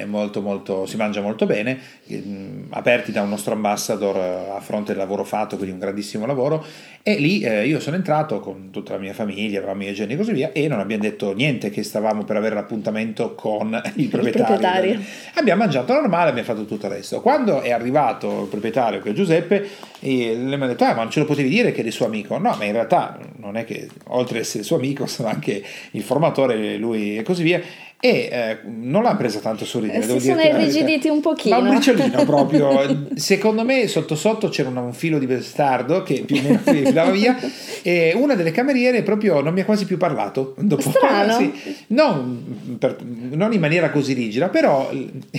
molto, 0.06 0.42
molto, 0.42 0.86
si 0.86 0.98
mangia 0.98 1.22
molto 1.22 1.46
bene, 1.46 1.80
eh, 2.08 2.24
aperti 2.70 3.12
da 3.12 3.22
un 3.22 3.30
nostro 3.30 3.54
ambassador 3.54 4.18
eh, 4.18 4.50
a 4.56 4.60
fronte 4.60 4.92
del 4.92 5.02
lavoro 5.02 5.24
fatto, 5.24 5.56
quindi 5.56 5.74
un 5.74 5.80
grandissimo 5.80 6.26
lavoro. 6.26 6.66
E 7.04 7.16
lì 7.16 7.42
eh, 7.42 7.66
io 7.66 7.80
sono 7.80 7.96
entrato 7.96 8.40
con 8.40 8.70
tutta 8.70 8.94
la 8.94 9.00
mia 9.00 9.14
famiglia, 9.14 9.58
avevamo 9.58 9.82
i 9.82 9.84
miei 9.86 9.96
geni 9.96 10.14
e 10.14 10.18
così 10.18 10.34
via, 10.34 10.52
e 10.52 10.68
non 10.68 10.80
abbiamo 10.80 11.04
detto 11.04 11.34
niente 11.34 11.70
che 11.70 11.84
stavamo 11.84 12.24
per 12.26 12.36
avere 12.36 12.54
l'appuntamento 12.56 13.34
con 13.34 13.70
il 13.96 14.08
proprietario. 14.10 14.54
Il 14.54 14.60
proprietario. 14.60 15.00
Abbiamo 15.36 15.62
mangiato 15.62 15.94
normale, 15.94 16.30
abbiamo 16.30 16.48
fatto 16.48 16.66
tutto 16.66 16.88
il 16.88 16.92
resto. 16.92 17.22
Quando 17.22 17.62
è 17.62 17.72
arrivato 17.72 18.42
il 18.42 18.48
proprietario, 18.48 19.02
che 19.02 19.12
è 19.12 19.14
Giuseppe, 19.14 19.68
e 20.00 20.36
le 20.36 20.58
mi 20.58 20.64
ha 20.64 20.68
detto: 20.68 20.84
Ah, 20.84 20.94
ma 20.94 21.04
non 21.04 21.12
ce 21.12 21.20
lo 21.20 21.26
potevi 21.26 21.50
dire 21.50 21.72
che 21.72 21.82
è 21.82 21.86
il 21.86 21.92
suo 21.92 22.06
amico? 22.06 22.38
No, 22.38 22.56
ma 22.58 22.66
in 22.66 22.74
realtà 22.74 23.18
non 23.38 23.56
è 23.56 23.66
che 23.66 23.88
oltre 24.08 24.38
ad 24.38 24.44
essere 24.44 24.64
suo 24.64 24.76
amico, 24.76 25.06
sono 25.08 25.30
anche 25.30 25.64
il 25.92 26.04
formatore, 26.04 26.78
lui 26.78 27.18
e 27.18 27.24
così 27.24 27.44
via 27.44 27.62
e 28.04 28.30
eh, 28.32 28.58
non 28.64 29.04
l'ha 29.04 29.16
presa 29.16 29.40
tanto 29.40 29.64
sorridere. 29.64 30.00
Eh, 30.00 30.20
si 30.20 30.28
sono 30.28 30.42
irrigiditi 30.42 31.08
un 31.08 31.22
pochino. 31.22 31.62
Ma 31.62 31.70
un 31.70 31.76
briciolino 31.76 32.26
proprio. 32.26 33.06
Secondo 33.14 33.64
me 33.64 33.88
sotto 33.88 34.16
sotto 34.16 34.50
c'era 34.50 34.70
un 34.70 34.92
filo 34.92 35.20
di 35.20 35.28
vestardo 35.28 36.02
che 36.02 36.24
più 36.26 36.38
o 36.38 36.42
meno 36.42 36.58
filava 36.66 37.12
via 37.12 37.38
e 37.84 38.14
una 38.16 38.34
delle 38.34 38.50
cameriere 38.50 39.04
proprio 39.04 39.42
non 39.42 39.54
mi 39.54 39.60
ha 39.60 39.66
quasi 39.66 39.86
più 39.86 39.98
parlato. 39.98 40.56
Dopo. 40.58 40.82
Strano. 40.82 41.38
Sì, 41.38 41.54
non, 41.88 42.76
per, 42.80 42.98
non, 43.04 43.54
in 43.54 43.60
maniera 43.60 43.92
così 43.92 44.14
rigida, 44.14 44.50
però 44.50 44.90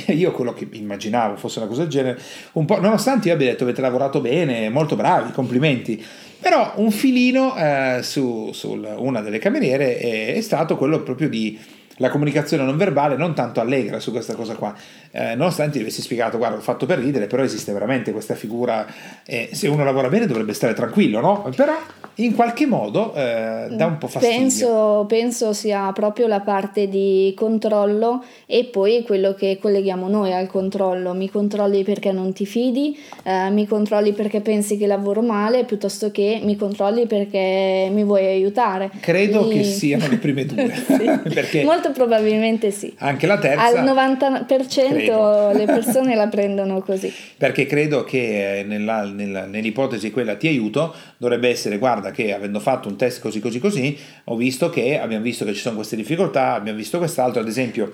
io 0.07 0.31
quello 0.31 0.55
che 0.55 0.69
immaginavo 0.71 1.35
fosse 1.35 1.59
una 1.59 1.67
cosa 1.67 1.81
del 1.83 1.91
genere, 1.91 2.21
un 2.53 2.65
po', 2.65 2.81
nonostante 2.81 3.27
io 3.27 3.35
abbia 3.35 3.51
detto 3.51 3.65
avete 3.65 3.81
lavorato 3.81 4.21
bene, 4.21 4.71
molto 4.71 4.95
bravi, 4.95 5.33
complimenti. 5.33 6.01
Però 6.39 6.75
un 6.77 6.93
filino 6.93 7.57
eh, 7.57 8.01
su, 8.03 8.51
su 8.53 8.81
una 8.97 9.21
delle 9.21 9.39
cameriere 9.39 9.99
è, 9.99 10.35
è 10.35 10.41
stato 10.41 10.77
quello 10.77 11.01
proprio 11.03 11.29
di 11.29 11.59
la 11.97 12.09
comunicazione 12.11 12.65
non 12.65 12.77
verbale 12.77 13.17
non 13.17 13.35
tanto 13.35 13.61
allegra 13.61 14.01
su 14.01 14.11
questa 14.11 14.35
cosa 14.35 14.55
qua, 14.55 14.75
eh, 15.11 15.35
nonostante 15.35 15.79
gli 15.79 15.83
avessi 15.83 16.03
spiegato, 16.03 16.39
guarda, 16.39 16.57
l'ho 16.57 16.63
fatto 16.63 16.87
per 16.87 16.99
ridere, 16.99 17.27
però 17.27 17.43
esiste 17.43 17.73
veramente 17.73 18.13
questa 18.13 18.35
figura 18.35 18.87
e 19.25 19.51
se 19.53 19.69
uno 19.69 19.85
lavora 19.85 20.09
bene 20.09 20.27
dovrebbe 20.27 20.55
stare 20.55 20.75
tranquillo, 20.75 21.21
no? 21.21 21.51
Però 21.55 21.75
in 22.17 22.35
qualche 22.35 22.67
modo 22.67 23.15
eh, 23.15 23.69
dà 23.71 23.87
un 23.87 23.99
po' 23.99 24.07
fastidio. 24.07 24.39
Penso, 24.39 25.05
penso 25.09 25.53
sia 25.53 25.91
proprio 25.93 26.27
la 26.27 26.41
parte 26.41 26.89
di 26.89 27.33
controllo 27.37 28.23
e 28.47 28.65
poi 28.65 29.03
quello 29.03 29.35
che 29.35 29.59
colleghiamo 29.61 30.09
noi 30.09 30.33
al 30.33 30.47
controllo. 30.47 31.15
Mi 31.15 31.31
controlli 31.31 31.85
perché 31.85 32.13
non 32.13 32.33
ti 32.33 32.45
fidi, 32.45 32.99
eh, 33.23 33.51
mi 33.51 33.67
controlli 33.67 34.13
perché 34.13 34.41
pensi 34.41 34.77
che 34.77 34.87
lavoro 34.87 35.23
male, 35.23 35.65
piuttosto 35.65 36.11
che 36.11 36.41
mi 36.43 36.57
controlli 36.57 37.07
perché 37.07 37.89
mi 37.91 38.05
vuoi 38.05 38.27
aiutare. 38.27 38.91
Credo 39.01 39.49
e... 39.49 39.55
che 39.55 39.65
siano 39.65 40.07
le 40.09 40.17
prime 40.17 40.45
due. 40.45 40.71
perché 41.33 41.65
Molto 41.65 41.82
probabilmente 41.91 42.71
sì. 42.71 42.95
Anche 42.99 43.27
la 43.27 43.39
terza. 43.39 43.65
Al 43.65 43.85
90% 43.85 44.47
credo. 44.89 45.53
le 45.53 45.65
persone 45.65 46.15
la 46.15 46.29
prendono 46.29 46.81
così. 46.81 47.13
Perché 47.37 47.67
credo 47.67 48.05
che 48.05 48.61
eh, 48.61 48.63
nella, 48.63 49.05
nella, 49.05 49.47
nell'ipotesi 49.47 50.11
quella 50.11 50.37
ti 50.37 50.47
aiuto 50.47 50.95
dovrebbe 51.17 51.49
essere 51.49 51.79
guarda 51.79 52.11
che 52.11 52.33
avendo 52.33 52.61
fatto 52.61 52.89
un 52.89 52.97
test 52.97 53.21
così 53.21 53.41
così 53.41 53.59
così, 53.59 53.99
ho 54.25 54.37
visto 54.37 54.71
che 54.71 54.99
abbiamo 54.99 55.25
visto 55.25 55.45
che 55.45 55.53
ci 55.55 55.61
sono 55.61 55.77
queste 55.77 55.97
difficoltà, 55.97 56.55
abbiamo 56.55 56.79
visto 56.79 56.99
quest'altro, 56.99 57.41
ad 57.41 57.49
esempio 57.49 57.93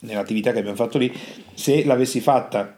nell'attività 0.00 0.52
che 0.52 0.58
abbiamo 0.58 0.76
fatto 0.76 0.98
lì, 0.98 1.12
se 1.54 1.84
l'avessi 1.84 2.20
fatta 2.20 2.77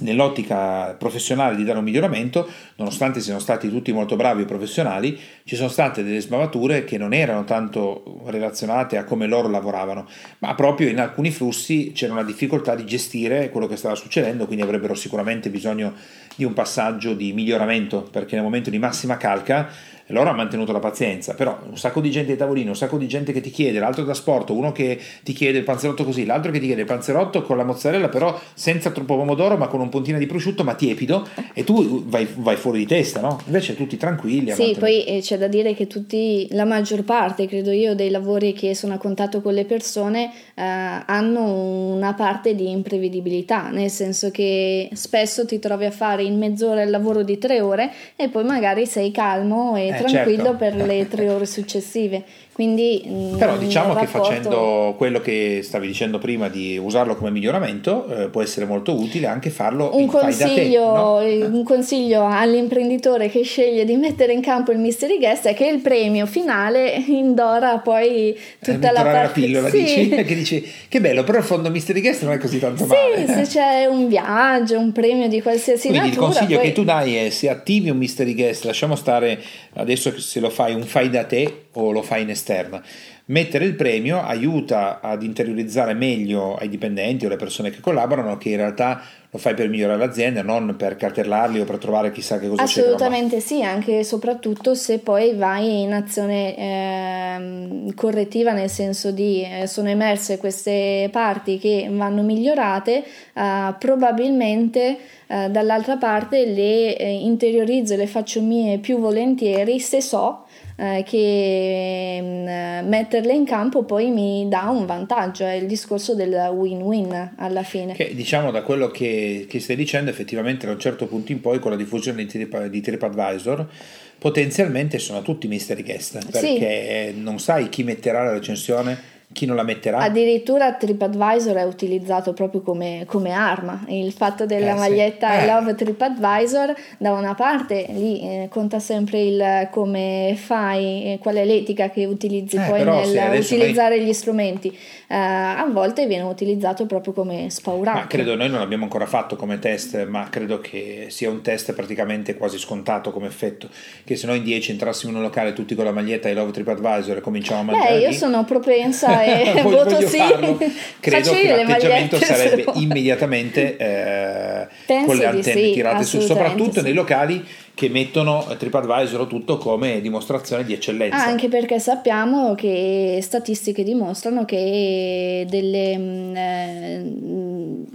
nell'ottica 0.00 0.94
professionale 0.98 1.56
di 1.56 1.64
dare 1.64 1.78
un 1.78 1.84
miglioramento, 1.84 2.48
nonostante 2.76 3.20
siano 3.20 3.38
stati 3.38 3.68
tutti 3.68 3.92
molto 3.92 4.16
bravi 4.16 4.42
e 4.42 4.44
professionali, 4.44 5.18
ci 5.44 5.56
sono 5.56 5.68
state 5.68 6.02
delle 6.02 6.20
sbavature 6.20 6.84
che 6.84 6.98
non 6.98 7.12
erano 7.12 7.44
tanto 7.44 8.22
relazionate 8.26 8.96
a 8.96 9.04
come 9.04 9.26
loro 9.26 9.48
lavoravano, 9.48 10.06
ma 10.38 10.54
proprio 10.54 10.88
in 10.88 11.00
alcuni 11.00 11.30
flussi 11.30 11.92
c'era 11.92 12.12
una 12.12 12.24
difficoltà 12.24 12.74
di 12.74 12.84
gestire 12.84 13.50
quello 13.50 13.66
che 13.66 13.76
stava 13.76 13.94
succedendo, 13.94 14.46
quindi 14.46 14.64
avrebbero 14.64 14.94
sicuramente 14.94 15.50
bisogno 15.50 15.94
di 16.36 16.44
un 16.44 16.52
passaggio 16.52 17.14
di 17.14 17.32
miglioramento, 17.32 18.02
perché 18.02 18.34
nel 18.34 18.44
momento 18.44 18.70
di 18.70 18.78
massima 18.78 19.16
calca 19.16 19.68
loro 20.10 20.28
hanno 20.28 20.38
mantenuto 20.38 20.72
la 20.72 20.78
pazienza, 20.78 21.34
però 21.34 21.58
un 21.68 21.76
sacco 21.76 22.00
di 22.00 22.10
gente 22.10 22.32
ai 22.32 22.38
tavolini, 22.38 22.68
un 22.68 22.76
sacco 22.76 22.98
di 22.98 23.08
gente 23.08 23.32
che 23.32 23.40
ti 23.40 23.50
chiede, 23.50 23.78
l'altro 23.78 24.04
da 24.04 24.14
sport, 24.14 24.50
uno 24.50 24.72
che 24.72 24.98
ti 25.22 25.32
chiede 25.32 25.58
il 25.58 25.64
panzerotto 25.64 26.04
così, 26.04 26.24
l'altro 26.24 26.50
che 26.50 26.60
ti 26.60 26.66
chiede 26.66 26.82
il 26.82 26.86
panzerotto 26.86 27.42
con 27.42 27.56
la 27.56 27.64
mozzarella 27.64 28.08
però 28.08 28.38
senza 28.54 28.90
troppo 28.90 29.16
pomodoro 29.16 29.56
ma 29.56 29.68
con 29.68 29.80
un 29.80 29.88
puntino 29.88 30.18
di 30.18 30.26
prosciutto 30.26 30.64
ma 30.64 30.74
tiepido 30.74 31.26
e 31.52 31.64
tu 31.64 32.04
vai, 32.04 32.26
vai 32.36 32.56
fuori 32.56 32.78
di 32.78 32.86
testa, 32.86 33.20
no? 33.20 33.40
Invece 33.46 33.76
tutti 33.76 33.96
tranquilli. 33.96 34.52
Sì, 34.52 34.76
poi 34.78 35.04
eh, 35.04 35.20
c'è 35.20 35.38
da 35.38 35.48
dire 35.48 35.74
che 35.74 35.86
tutti, 35.86 36.46
la 36.50 36.64
maggior 36.64 37.04
parte, 37.04 37.46
credo 37.46 37.70
io, 37.70 37.94
dei 37.94 38.10
lavori 38.10 38.52
che 38.52 38.74
sono 38.74 38.94
a 38.94 38.98
contatto 38.98 39.40
con 39.40 39.54
le 39.54 39.64
persone 39.64 40.30
eh, 40.54 40.62
hanno 40.62 41.92
una 41.94 42.14
parte 42.14 42.54
di 42.54 42.70
imprevedibilità, 42.70 43.70
nel 43.70 43.90
senso 43.90 44.30
che 44.30 44.88
spesso 44.92 45.46
ti 45.46 45.58
trovi 45.58 45.86
a 45.86 45.90
fare 45.90 46.22
in 46.22 46.38
mezz'ora 46.38 46.82
il 46.82 46.90
lavoro 46.90 47.22
di 47.22 47.38
tre 47.38 47.60
ore 47.60 47.92
e 48.16 48.28
poi 48.28 48.44
magari 48.44 48.86
sei 48.86 49.10
calmo 49.10 49.76
e 49.76 49.88
eh, 49.88 49.99
tranquillo 50.04 50.42
certo. 50.42 50.56
per 50.56 50.74
le 50.76 51.06
tre 51.08 51.28
ore 51.28 51.46
successive. 51.46 52.22
Quindi, 52.60 53.02
mm, 53.08 53.38
Però 53.38 53.56
diciamo 53.56 53.94
che 53.94 54.06
facendo 54.06 54.94
quello 54.98 55.22
che 55.22 55.60
stavi 55.62 55.86
dicendo 55.86 56.18
prima 56.18 56.50
di 56.50 56.76
usarlo 56.76 57.16
come 57.16 57.30
miglioramento 57.30 58.06
eh, 58.06 58.28
può 58.28 58.42
essere 58.42 58.66
molto 58.66 58.92
utile 59.00 59.28
anche 59.28 59.48
farlo 59.48 59.96
un 59.96 60.06
consiglio, 60.06 61.20
te, 61.22 61.38
no? 61.38 61.46
un 61.56 61.64
consiglio 61.64 62.26
all'imprenditore 62.26 63.30
che 63.30 63.44
sceglie 63.44 63.86
di 63.86 63.96
mettere 63.96 64.34
in 64.34 64.42
campo 64.42 64.72
il 64.72 64.78
mystery 64.78 65.16
guest 65.16 65.46
è 65.46 65.54
che 65.54 65.68
il 65.68 65.78
premio 65.78 66.26
finale 66.26 67.02
indora 67.06 67.78
poi 67.78 68.38
tutta 68.62 68.92
la 68.92 69.04
parte 69.04 69.22
la 69.22 69.28
pillola 69.28 69.68
sì. 69.72 69.82
dici, 69.82 70.08
che 70.10 70.34
dici 70.34 70.72
che 70.86 71.00
bello 71.00 71.24
però 71.24 71.38
il 71.38 71.44
fondo 71.44 71.70
mystery 71.70 72.02
guest 72.02 72.24
non 72.24 72.34
è 72.34 72.38
così 72.38 72.58
tanto 72.58 72.84
sì, 72.84 72.90
male 72.90 73.26
se 73.26 73.58
c'è 73.58 73.86
un 73.86 74.06
viaggio 74.06 74.78
un 74.78 74.92
premio 74.92 75.28
di 75.28 75.40
qualsiasi 75.40 75.88
quindi 75.88 76.10
natura 76.10 76.26
il 76.26 76.32
consiglio 76.34 76.58
poi... 76.58 76.66
che 76.66 76.72
tu 76.74 76.84
dai 76.84 77.16
è 77.16 77.30
se 77.30 77.48
attivi 77.48 77.88
un 77.88 77.96
mystery 77.96 78.34
guest 78.34 78.64
lasciamo 78.64 78.96
stare 78.96 79.40
adesso 79.76 80.20
se 80.20 80.40
lo 80.40 80.50
fai 80.50 80.74
un 80.74 80.82
fai 80.82 81.08
da 81.08 81.24
te 81.24 81.68
o 81.72 81.92
lo 81.92 82.02
fai 82.02 82.22
in 82.22 82.30
esterna 82.30 82.82
Mettere 83.30 83.64
il 83.64 83.76
premio 83.76 84.20
aiuta 84.20 84.98
ad 85.00 85.22
interiorizzare 85.22 85.94
meglio 85.94 86.56
ai 86.56 86.68
dipendenti 86.68 87.24
o 87.24 87.28
alle 87.28 87.36
persone 87.36 87.70
che 87.70 87.78
collaborano 87.78 88.36
che 88.36 88.48
in 88.48 88.56
realtà 88.56 89.00
lo 89.30 89.38
fai 89.38 89.54
per 89.54 89.68
migliorare 89.68 90.00
l'azienda, 90.00 90.42
non 90.42 90.74
per 90.76 90.96
cartellarli 90.96 91.60
o 91.60 91.64
per 91.64 91.78
trovare 91.78 92.10
chissà 92.10 92.40
che 92.40 92.48
cosa 92.48 92.64
c'è. 92.64 92.80
Assolutamente 92.80 93.38
sì, 93.38 93.62
anche 93.62 94.00
e 94.00 94.04
soprattutto 94.04 94.74
se 94.74 94.98
poi 94.98 95.34
vai 95.36 95.82
in 95.82 95.92
azione 95.92 96.56
eh, 96.56 97.94
correttiva, 97.94 98.50
nel 98.50 98.68
senso 98.68 99.12
di 99.12 99.44
eh, 99.44 99.68
sono 99.68 99.88
emerse 99.88 100.38
queste 100.38 101.08
parti 101.12 101.60
che 101.60 101.86
vanno 101.88 102.22
migliorate, 102.22 103.04
eh, 103.32 103.74
probabilmente 103.78 104.98
eh, 105.28 105.48
dall'altra 105.50 105.98
parte 105.98 106.46
le 106.46 106.96
eh, 106.96 107.08
interiorizzo 107.08 107.94
e 107.94 107.96
le 107.96 108.08
faccio 108.08 108.42
mie 108.42 108.78
più 108.78 108.98
volentieri 108.98 109.78
se 109.78 110.00
so 110.00 110.46
eh, 110.80 111.04
che 111.06 112.18
mm, 112.22 112.88
metterle 112.88 113.34
in 113.34 113.44
campo 113.44 113.84
poi 113.84 114.10
mi 114.10 114.46
dà 114.48 114.70
un 114.70 114.86
vantaggio, 114.86 115.44
è 115.44 115.52
il 115.52 115.66
discorso 115.66 116.14
del 116.14 116.32
win-win 116.32 117.32
alla 117.36 117.62
fine. 117.62 117.92
Che 117.92 118.14
diciamo 118.14 118.50
da 118.50 118.62
quello 118.62 118.88
che, 118.88 119.44
che 119.46 119.60
stai 119.60 119.76
dicendo 119.76 120.08
effettivamente 120.08 120.64
da 120.64 120.72
un 120.72 120.80
certo 120.80 121.06
punto 121.06 121.32
in 121.32 121.40
poi 121.42 121.58
con 121.58 121.72
la 121.72 121.76
diffusione 121.76 122.24
di, 122.24 122.28
Trip, 122.30 122.66
di 122.66 122.80
TripAdvisor 122.80 123.68
potenzialmente 124.16 124.98
sono 124.98 125.22
tutti 125.22 125.48
mystery 125.48 125.82
guest 125.82 126.30
perché 126.30 127.12
sì. 127.14 127.20
non 127.20 127.38
sai 127.38 127.68
chi 127.70 127.82
metterà 127.84 128.22
la 128.24 128.32
recensione 128.32 128.98
chi 129.32 129.46
non 129.46 129.54
la 129.54 129.62
metterà. 129.62 129.98
Addirittura 129.98 130.72
TripAdvisor 130.72 131.54
è 131.54 131.62
utilizzato 131.62 132.32
proprio 132.32 132.62
come, 132.62 133.04
come 133.06 133.30
arma. 133.30 133.84
Il 133.86 134.12
fatto 134.12 134.44
della 134.44 134.72
eh, 134.72 134.78
maglietta 134.78 135.30
sì. 135.38 135.44
I 135.44 135.46
Love 135.46 135.74
TripAdvisor, 135.76 136.74
da 136.98 137.12
una 137.12 137.34
parte 137.34 137.86
lì 137.90 138.20
eh, 138.22 138.48
conta 138.50 138.80
sempre 138.80 139.22
il 139.22 139.68
come 139.70 140.34
fai, 140.36 141.12
eh, 141.12 141.18
qual 141.20 141.36
è 141.36 141.44
l'etica 141.44 141.90
che 141.90 142.06
utilizzi 142.06 142.56
eh, 142.56 142.60
poi 142.60 142.84
nel 142.84 143.38
utilizzare 143.38 143.98
noi... 143.98 144.06
gli 144.06 144.12
strumenti. 144.12 144.68
Eh, 145.06 145.16
a 145.16 145.66
volte 145.70 146.06
viene 146.06 146.24
utilizzato 146.24 146.86
proprio 146.86 147.12
come 147.12 147.50
spaurato. 147.50 147.98
Ma 147.98 148.06
credo, 148.08 148.34
noi 148.34 148.48
non 148.48 148.58
l'abbiamo 148.58 148.84
ancora 148.84 149.06
fatto 149.06 149.36
come 149.36 149.60
test, 149.60 150.06
ma 150.06 150.28
credo 150.28 150.60
che 150.60 151.06
sia 151.08 151.30
un 151.30 151.40
test 151.40 151.72
praticamente 151.72 152.36
quasi 152.36 152.58
scontato 152.58 153.12
come 153.12 153.28
effetto. 153.28 153.68
Che 154.04 154.16
se 154.16 154.26
noi 154.26 154.38
in 154.38 154.44
10 154.44 154.72
entrassimo 154.72 155.12
in 155.12 155.18
un 155.18 155.22
locale 155.22 155.52
tutti 155.52 155.76
con 155.76 155.84
la 155.84 155.92
maglietta 155.92 156.28
I 156.28 156.34
Love 156.34 156.50
TripAdvisor 156.50 157.18
e 157.18 157.20
cominciamo 157.20 157.60
a 157.60 157.62
mangiare. 157.62 157.94
Beh, 157.94 158.00
io 158.00 158.08
lì, 158.08 158.14
sono 158.14 158.44
propensa 158.44 159.18
e 159.58 159.62
voto 159.62 160.06
sì. 160.06 160.16
Farlo, 160.18 160.58
credo 161.00 161.32
che 161.32 161.56
l'atteggiamento 161.56 162.18
sarebbe 162.18 162.64
immediatamente 162.74 163.76
eh, 163.76 164.66
con 165.04 165.16
le 165.16 165.26
antenne 165.26 165.62
sì, 165.62 165.72
tirate 165.72 166.04
su, 166.04 166.20
soprattutto 166.20 166.78
sì. 166.78 166.82
nei 166.82 166.92
locali 166.92 167.44
che 167.80 167.88
mettono 167.88 168.44
TripAdvisor 168.58 169.26
tutto 169.26 169.56
come 169.56 170.02
dimostrazione 170.02 170.64
di 170.64 170.74
eccellenza. 170.74 171.16
Ah, 171.16 171.24
anche 171.24 171.48
perché 171.48 171.78
sappiamo 171.78 172.54
che 172.54 173.20
statistiche 173.22 173.82
dimostrano 173.82 174.44
che 174.44 175.46
delle, 175.48 175.96
mm, 175.96 176.36
eh, 176.36 177.14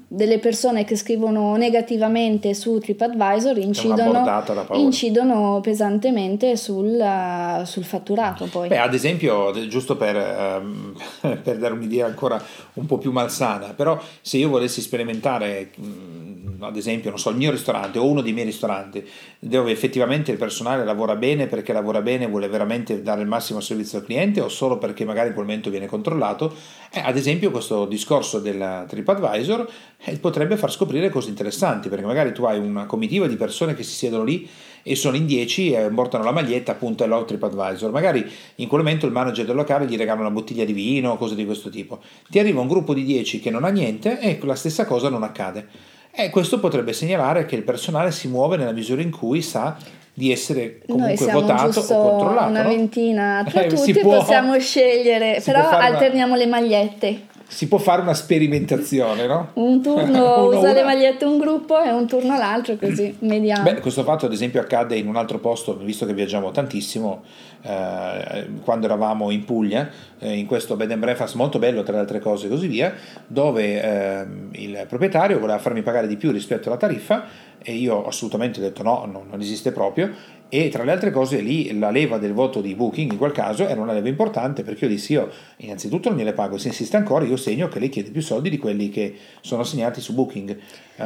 delle 0.08 0.39
persone 0.39 0.86
che 0.86 0.95
scrivono 0.95 1.56
negativamente 1.56 2.56
su 2.56 2.80
TripAdvisor 2.80 3.60
incidono, 3.60 4.43
incidono 4.74 5.60
pesantemente 5.62 6.58
sul, 6.58 7.62
sul, 7.65 7.84
fatturato. 7.84 8.48
Poi. 8.52 8.69
Beh, 8.69 8.80
ad 8.80 8.95
esempio, 8.95 9.52
giusto 9.67 9.95
per, 9.98 10.15
um, 10.63 10.95
per 11.43 11.60
dare 11.60 11.76
un'idea 11.76 12.08
ancora 12.08 12.43
un 12.74 12.88
po' 12.88 12.98
più 12.98 13.12
malsana, 13.12 13.74
però 13.76 14.02
se 14.19 14.38
io 14.38 14.50
volessi 14.50 14.82
sperimentare... 14.82 15.69
Um, 15.78 16.35
ad 16.60 16.76
esempio, 16.78 17.10
non 17.10 17.20
so, 17.20 17.30
il 17.30 17.36
mio 17.36 17.52
ristorante 17.52 18.00
o 18.00 18.06
uno 18.06 18.22
dei 18.22 18.34
miei 18.34 18.46
ristoranti, 18.46 19.08
dove 19.39 19.72
effettivamente 19.72 20.32
il 20.32 20.38
personale 20.38 20.84
lavora 20.84 21.15
bene 21.15 21.48
perché 21.48 21.74
lavora 21.74 22.02
bene 22.02 22.26
e 22.26 22.28
vuole 22.28 22.48
veramente 22.48 23.02
dare 23.02 23.22
il 23.22 23.28
massimo 23.28 23.60
servizio 23.60 24.00
al 24.00 24.06
cliente 24.06 24.41
o 24.41 24.50
solo 24.50 24.78
perché 24.78 25.06
magari 25.06 25.30
in 25.30 25.34
quel 25.34 25.46
momento 25.46 25.70
viene 25.70 25.88
controllato, 25.88 26.54
eh, 26.91 27.00
ad 27.00 27.18
esempio 27.18 27.52
questo 27.52 27.86
discorso 27.86 28.39
del 28.39 28.86
TripAdvisor 28.88 29.70
eh, 30.04 30.18
potrebbe 30.18 30.58
far 30.58 30.72
scoprire 30.72 31.10
cose 31.10 31.30
interessanti, 31.30 31.89
perché 31.89 32.06
magari 32.06 32.34
tu 32.34 32.44
hai 32.44 32.60
una 32.60 32.86
comitiva 32.86 33.28
di 33.28 33.36
persone 33.36 33.74
che 33.74 33.84
si 33.84 33.94
siedono 33.94 34.24
lì 34.24 34.48
e 34.88 34.96
sono 34.96 35.18
in 35.18 35.26
10 35.26 35.72
e 35.72 35.89
portano 35.89 36.24
la 36.24 36.32
maglietta 36.32 36.74
appunto 36.74 37.04
e 37.04 37.08
l'ho 37.08 37.26
TripAdvisor. 37.26 37.91
Magari 37.91 38.24
in 38.56 38.68
quel 38.68 38.84
momento 38.84 39.08
il 39.08 39.12
manager 39.12 39.44
del 39.44 39.56
locale 39.56 39.88
gli 39.88 39.98
regala 39.98 40.22
una 40.22 40.30
bottiglia 40.30 40.63
di 40.63 40.74
vino 40.74 41.12
o 41.12 41.18
cose 41.18 41.34
di 41.34 41.44
questo 41.44 41.70
tipo. 41.70 42.02
Ti 42.30 42.38
arriva 42.38 42.62
un 42.62 42.68
gruppo 42.68 42.94
di 42.94 43.04
10 43.04 43.39
che 43.39 43.50
non 43.50 43.63
ha 43.63 43.70
niente 43.70 44.20
e 44.20 44.39
la 44.44 44.54
stessa 44.54 44.86
cosa 44.86 45.10
non 45.10 45.24
accade. 45.24 45.94
E 46.15 46.30
questo 46.30 46.60
potrebbe 46.60 46.93
segnalare 46.93 47.45
che 47.45 47.56
il 47.56 47.63
personale 47.63 48.12
si 48.12 48.28
muove 48.28 48.58
nella 48.58 48.71
misura 48.71 49.01
in 49.01 49.12
cui 49.12 49.41
sa 49.41 49.78
di 50.13 50.32
essere 50.32 50.80
comunque 50.88 51.30
votato 51.30 51.82
o 51.82 52.10
controllato. 52.10 52.49
Una 52.49 52.63
ventina 52.63 53.45
tra 53.47 53.62
eh, 53.63 53.67
tutti 53.67 53.93
può, 53.93 54.19
possiamo 54.19 54.58
scegliere, 54.58 55.41
però 55.43 55.69
alterniamo 55.69 56.34
una... 56.34 56.43
le 56.43 56.49
magliette 56.49 57.21
si 57.47 57.67
può 57.67 57.77
fare 57.77 58.01
una 58.01 58.13
sperimentazione, 58.13 59.27
no? 59.27 59.49
Un 59.53 59.81
turno 59.81 60.47
usa 60.55 60.73
le 60.73 60.84
magliette 60.84 61.25
un 61.25 61.38
gruppo 61.38 61.81
e 61.81 61.91
un 61.91 62.08
turno 62.08 62.38
l'altro, 62.38 62.75
così 62.75 63.15
mediamo. 63.21 63.63
Beh, 63.63 63.79
questo 63.79 64.03
fatto 64.03 64.25
ad 64.25 64.34
esempio 64.34 64.60
accade 64.60 64.95
in 64.95 65.08
un 65.08 65.15
altro 65.15 65.39
posto, 65.39 65.77
visto 65.77 66.05
che 66.05 66.13
viaggiamo 66.13 66.51
tantissimo, 66.51 67.23
eh, 67.62 68.47
quando 68.63 68.86
eravamo 68.86 69.29
in 69.31 69.45
Puglia, 69.45 69.89
eh, 70.19 70.38
in 70.38 70.45
questo 70.45 70.75
bed 70.75 70.91
and 70.91 70.99
breakfast 70.99 71.36
molto 71.36 71.60
bello 71.60 71.84
tra 71.84 71.93
le 71.93 71.99
altre 71.99 72.19
cose 72.19 72.47
e 72.47 72.49
così 72.49 72.67
via, 72.67 72.93
dove 73.27 73.81
eh, 73.81 74.25
il 74.51 74.86
proprietario 74.88 75.39
voleva 75.39 75.60
farmi 75.60 75.81
pagare 75.81 76.08
di 76.08 76.17
più 76.17 76.31
rispetto 76.31 76.69
alla 76.69 76.77
tariffa 76.77 77.53
e 77.67 77.73
io 77.73 78.05
assolutamente 78.05 78.60
ho 78.60 78.63
detto 78.63 78.84
no, 78.84 79.08
no 79.12 79.25
non 79.27 79.41
esiste 79.41 79.71
proprio 79.71 80.12
e 80.49 80.69
tra 80.69 80.84
le 80.84 80.91
altre 80.91 81.12
cose 81.12 81.39
lì 81.39 81.77
la 81.77 81.89
leva 81.89 82.17
del 82.17 82.34
voto 82.34 82.62
di 82.62 82.75
Booking 82.75 83.12
in 83.12 83.17
quel 83.17 83.31
caso 83.31 83.67
era 83.67 83.81
una 83.81 83.93
leva 83.93 84.08
importante 84.08 84.63
perché 84.63 84.86
io 84.86 84.91
dissi 84.91 85.13
io 85.13 85.29
innanzitutto 85.58 86.10
non 86.10 86.17
gliele 86.17 86.34
pago, 86.34 86.58
se 86.58 86.67
insiste 86.67 86.97
ancora 86.97 87.25
io 87.25 87.36
segno 87.38 87.67
che 87.67 87.79
lei 87.79 87.89
chiede 87.89 88.12
più 88.12 88.21
soldi 88.21 88.49
di 88.49 88.58
quelli 88.58 88.89
che 88.89 89.15
sono 89.41 89.62
assegnati 89.62 90.01
su 90.01 90.13
Booking. 90.13 90.58
Uh, 90.97 91.03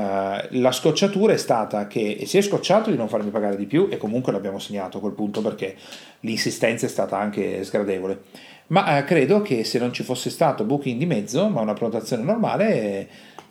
la 0.59 0.71
scocciatura 0.71 1.33
è 1.33 1.37
stata 1.37 1.87
che 1.87 2.23
si 2.25 2.37
è 2.37 2.41
scocciato 2.41 2.91
di 2.91 2.97
non 2.97 3.07
farmi 3.07 3.31
pagare 3.31 3.55
di 3.55 3.65
più 3.65 3.87
e 3.89 3.97
comunque 3.97 4.31
l'abbiamo 4.31 4.59
segnato 4.59 4.97
a 4.97 5.01
quel 5.01 5.13
punto 5.13 5.41
perché 5.41 5.75
l'insistenza 6.21 6.85
è 6.85 6.89
stata 6.89 7.17
anche 7.17 7.63
sgradevole. 7.63 8.21
Ma 8.67 8.99
uh, 8.99 9.03
credo 9.03 9.41
che 9.41 9.63
se 9.63 9.79
non 9.79 9.91
ci 9.93 10.03
fosse 10.03 10.29
stato 10.29 10.63
Booking 10.63 10.99
di 10.99 11.05
mezzo, 11.05 11.49
ma 11.49 11.61
una 11.61 11.73
prenotazione 11.73 12.23
normale, 12.23 13.07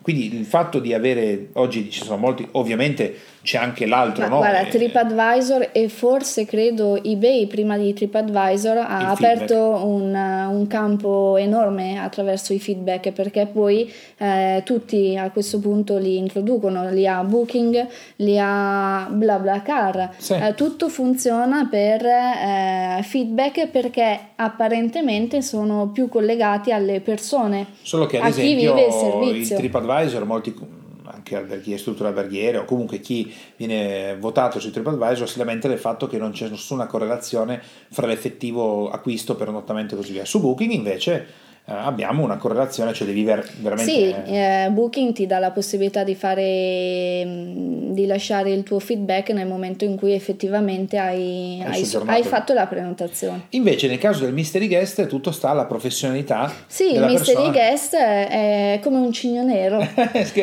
quindi 0.09 0.35
il 0.35 0.47
fatto 0.47 0.79
di 0.79 0.95
avere, 0.95 1.49
oggi 1.53 1.91
ci 1.91 2.03
sono 2.03 2.17
molti, 2.17 2.49
ovviamente 2.53 3.15
c'è 3.43 3.57
anche 3.57 3.87
l'altro, 3.87 4.25
Ma 4.25 4.29
no? 4.29 4.37
Guarda, 4.39 4.61
eh, 4.61 4.69
TripAdvisor 4.69 5.71
e 5.73 5.89
forse 5.89 6.45
credo 6.45 7.03
eBay 7.03 7.47
prima 7.47 7.79
di 7.79 7.95
TripAdvisor 7.95 8.77
ha 8.77 9.11
aperto 9.11 9.87
un, 9.87 10.15
un, 10.15 10.67
campo 10.67 11.37
enorme 11.37 11.99
attraverso 11.99 12.53
i 12.53 12.59
feedback 12.59 13.13
perché 13.13 13.47
poi 13.47 13.91
eh, 14.19 14.63
tutti 14.65 15.17
a 15.17 15.31
questo 15.31 15.61
punto 15.61 15.97
li 15.97 16.17
introducono, 16.17 16.91
li 16.91 17.07
ha 17.07 17.23
Booking, 17.23 17.87
li 18.17 18.39
ha 18.39 19.09
BlaBlaCar, 19.11 20.11
sì. 20.19 20.35
eh, 20.35 20.55
tutto 20.55 20.89
funziona 20.89 21.67
per 21.71 22.05
eh, 22.05 23.03
feedback 23.03 23.69
perché 23.69 24.19
apparentemente 24.37 25.41
sono 25.41 25.89
più 25.89 26.09
collegati 26.09 26.71
alle 26.73 27.01
persone, 27.01 27.67
Solo 27.83 28.07
che 28.07 28.19
ad 28.19 28.25
a 28.25 28.29
esempio, 28.29 28.75
chi 28.75 28.81
vive 28.81 28.87
il 28.87 28.93
servizio. 28.93 29.55
Il 29.57 29.63
TripAdvisor, 29.63 29.98
molti 30.25 30.55
anche 31.11 31.61
chi 31.63 31.73
è 31.73 31.77
struttura 31.77 32.09
alberghiere 32.09 32.59
o 32.59 32.65
comunque 32.65 33.01
chi 33.01 33.33
viene 33.57 34.17
votato 34.19 34.61
su 34.61 34.71
TripAdvisor 34.71 35.29
si 35.29 35.39
lamenta 35.39 35.69
del 35.69 35.79
fatto 35.79 36.07
che 36.07 36.19
non 36.19 36.33
c'è 36.33 36.49
nessuna 36.49 36.87
correlazione 36.87 37.61
fra 37.91 38.07
l'effettivo 38.07 38.91
acquisto 38.91 39.35
per 39.35 39.49
un 39.49 39.55
nottamento 39.55 39.95
e 39.95 39.97
così 39.97 40.13
via. 40.13 40.25
Su 40.25 40.41
Booking 40.41 40.73
invece 40.73 41.27
abbiamo 41.69 42.23
una 42.23 42.37
correlazione, 42.37 42.95
cioè 42.95 43.07
devi 43.07 43.25
ver- 43.25 43.51
veramente... 43.61 43.91
Sì, 43.91 44.15
eh, 44.27 44.69
Booking 44.71 45.13
ti 45.13 45.27
dà 45.27 45.39
la 45.39 45.51
possibilità 45.51 46.03
di 46.03 46.15
fare, 46.15 47.23
di 47.25 48.07
lasciare 48.07 48.51
il 48.51 48.63
tuo 48.63 48.79
feedback 48.79 49.31
nel 49.31 49.47
momento 49.47 49.85
in 49.85 49.97
cui 49.97 50.13
effettivamente 50.13 50.97
hai, 50.97 51.63
hai, 51.65 51.89
hai 52.07 52.23
fatto 52.23 52.55
la 52.55 52.67
prenotazione. 52.67 53.47
Invece 53.51 53.87
nel 53.87 53.99
caso 53.99 54.25
del 54.25 54.33
mystery 54.33 54.67
guest 54.67 55.07
tutto 55.07 55.31
sta 55.31 55.51
alla 55.51 55.67
professionalità. 55.67 56.51
Sì, 56.67 56.95
il 56.95 57.05
mystery 57.05 57.51
persona. 57.51 57.51
guest 57.51 57.95
è 57.95 58.81
come 58.83 58.97
un 58.97 59.13
cigno 59.13 59.43
nero. 59.43 59.77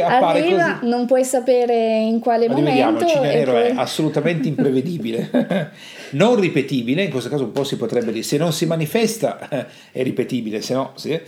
Arriva, 0.05 0.77
così. 0.79 0.88
non 0.88 1.05
puoi 1.05 1.23
sapere 1.23 1.97
in 1.97 2.19
quale 2.19 2.47
Ma 2.47 2.55
momento. 2.55 3.03
il 3.03 3.09
cigno 3.09 3.21
nero 3.23 3.51
poi... 3.53 3.63
è 3.63 3.73
assolutamente 3.75 4.47
imprevedibile. 4.47 5.71
non 6.12 6.39
ripetibile, 6.39 7.04
in 7.04 7.10
questo 7.10 7.30
caso 7.30 7.44
un 7.44 7.52
po' 7.52 7.63
si 7.63 7.78
potrebbe 7.78 8.12
dire, 8.12 8.24
se 8.24 8.38
non 8.38 8.54
si 8.54 8.65
manifesta 8.65 9.50
è 9.91 10.04
ripetibile, 10.04 10.62
se 10.62 10.74
no 10.74 10.94
sì, 10.96 11.20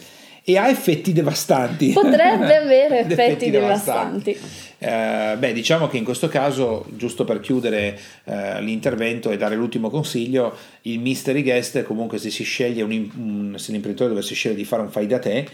e 0.49 0.57
ha 0.57 0.69
effetti 0.69 1.11
devastanti. 1.11 1.91
Potrebbe 1.91 2.55
avere 2.55 2.99
effetti, 2.99 3.21
effetti 3.21 3.49
devastanti. 3.49 4.31
devastanti. 4.31 4.65
Eh, 4.79 5.35
beh, 5.37 5.51
diciamo 5.51 5.87
che 5.89 5.97
in 5.97 6.05
questo 6.05 6.29
caso, 6.29 6.85
giusto 6.95 7.25
per 7.25 7.41
chiudere 7.41 7.99
eh, 8.23 8.61
l'intervento 8.61 9.29
e 9.29 9.35
dare 9.35 9.55
l'ultimo 9.55 9.89
consiglio, 9.89 10.55
il 10.83 10.99
mystery 10.99 11.43
guest 11.43 11.83
comunque 11.83 12.17
se 12.17 12.29
si 12.29 12.43
sceglie 12.43 12.81
un, 12.81 12.91
un, 12.91 13.55
se 13.57 13.73
l'imprenditore 13.73 14.11
dovesse 14.11 14.35
scegliere 14.35 14.61
di 14.61 14.65
fare 14.65 14.83
un 14.83 14.89
fai 14.89 15.05
da 15.05 15.19
te, 15.19 15.45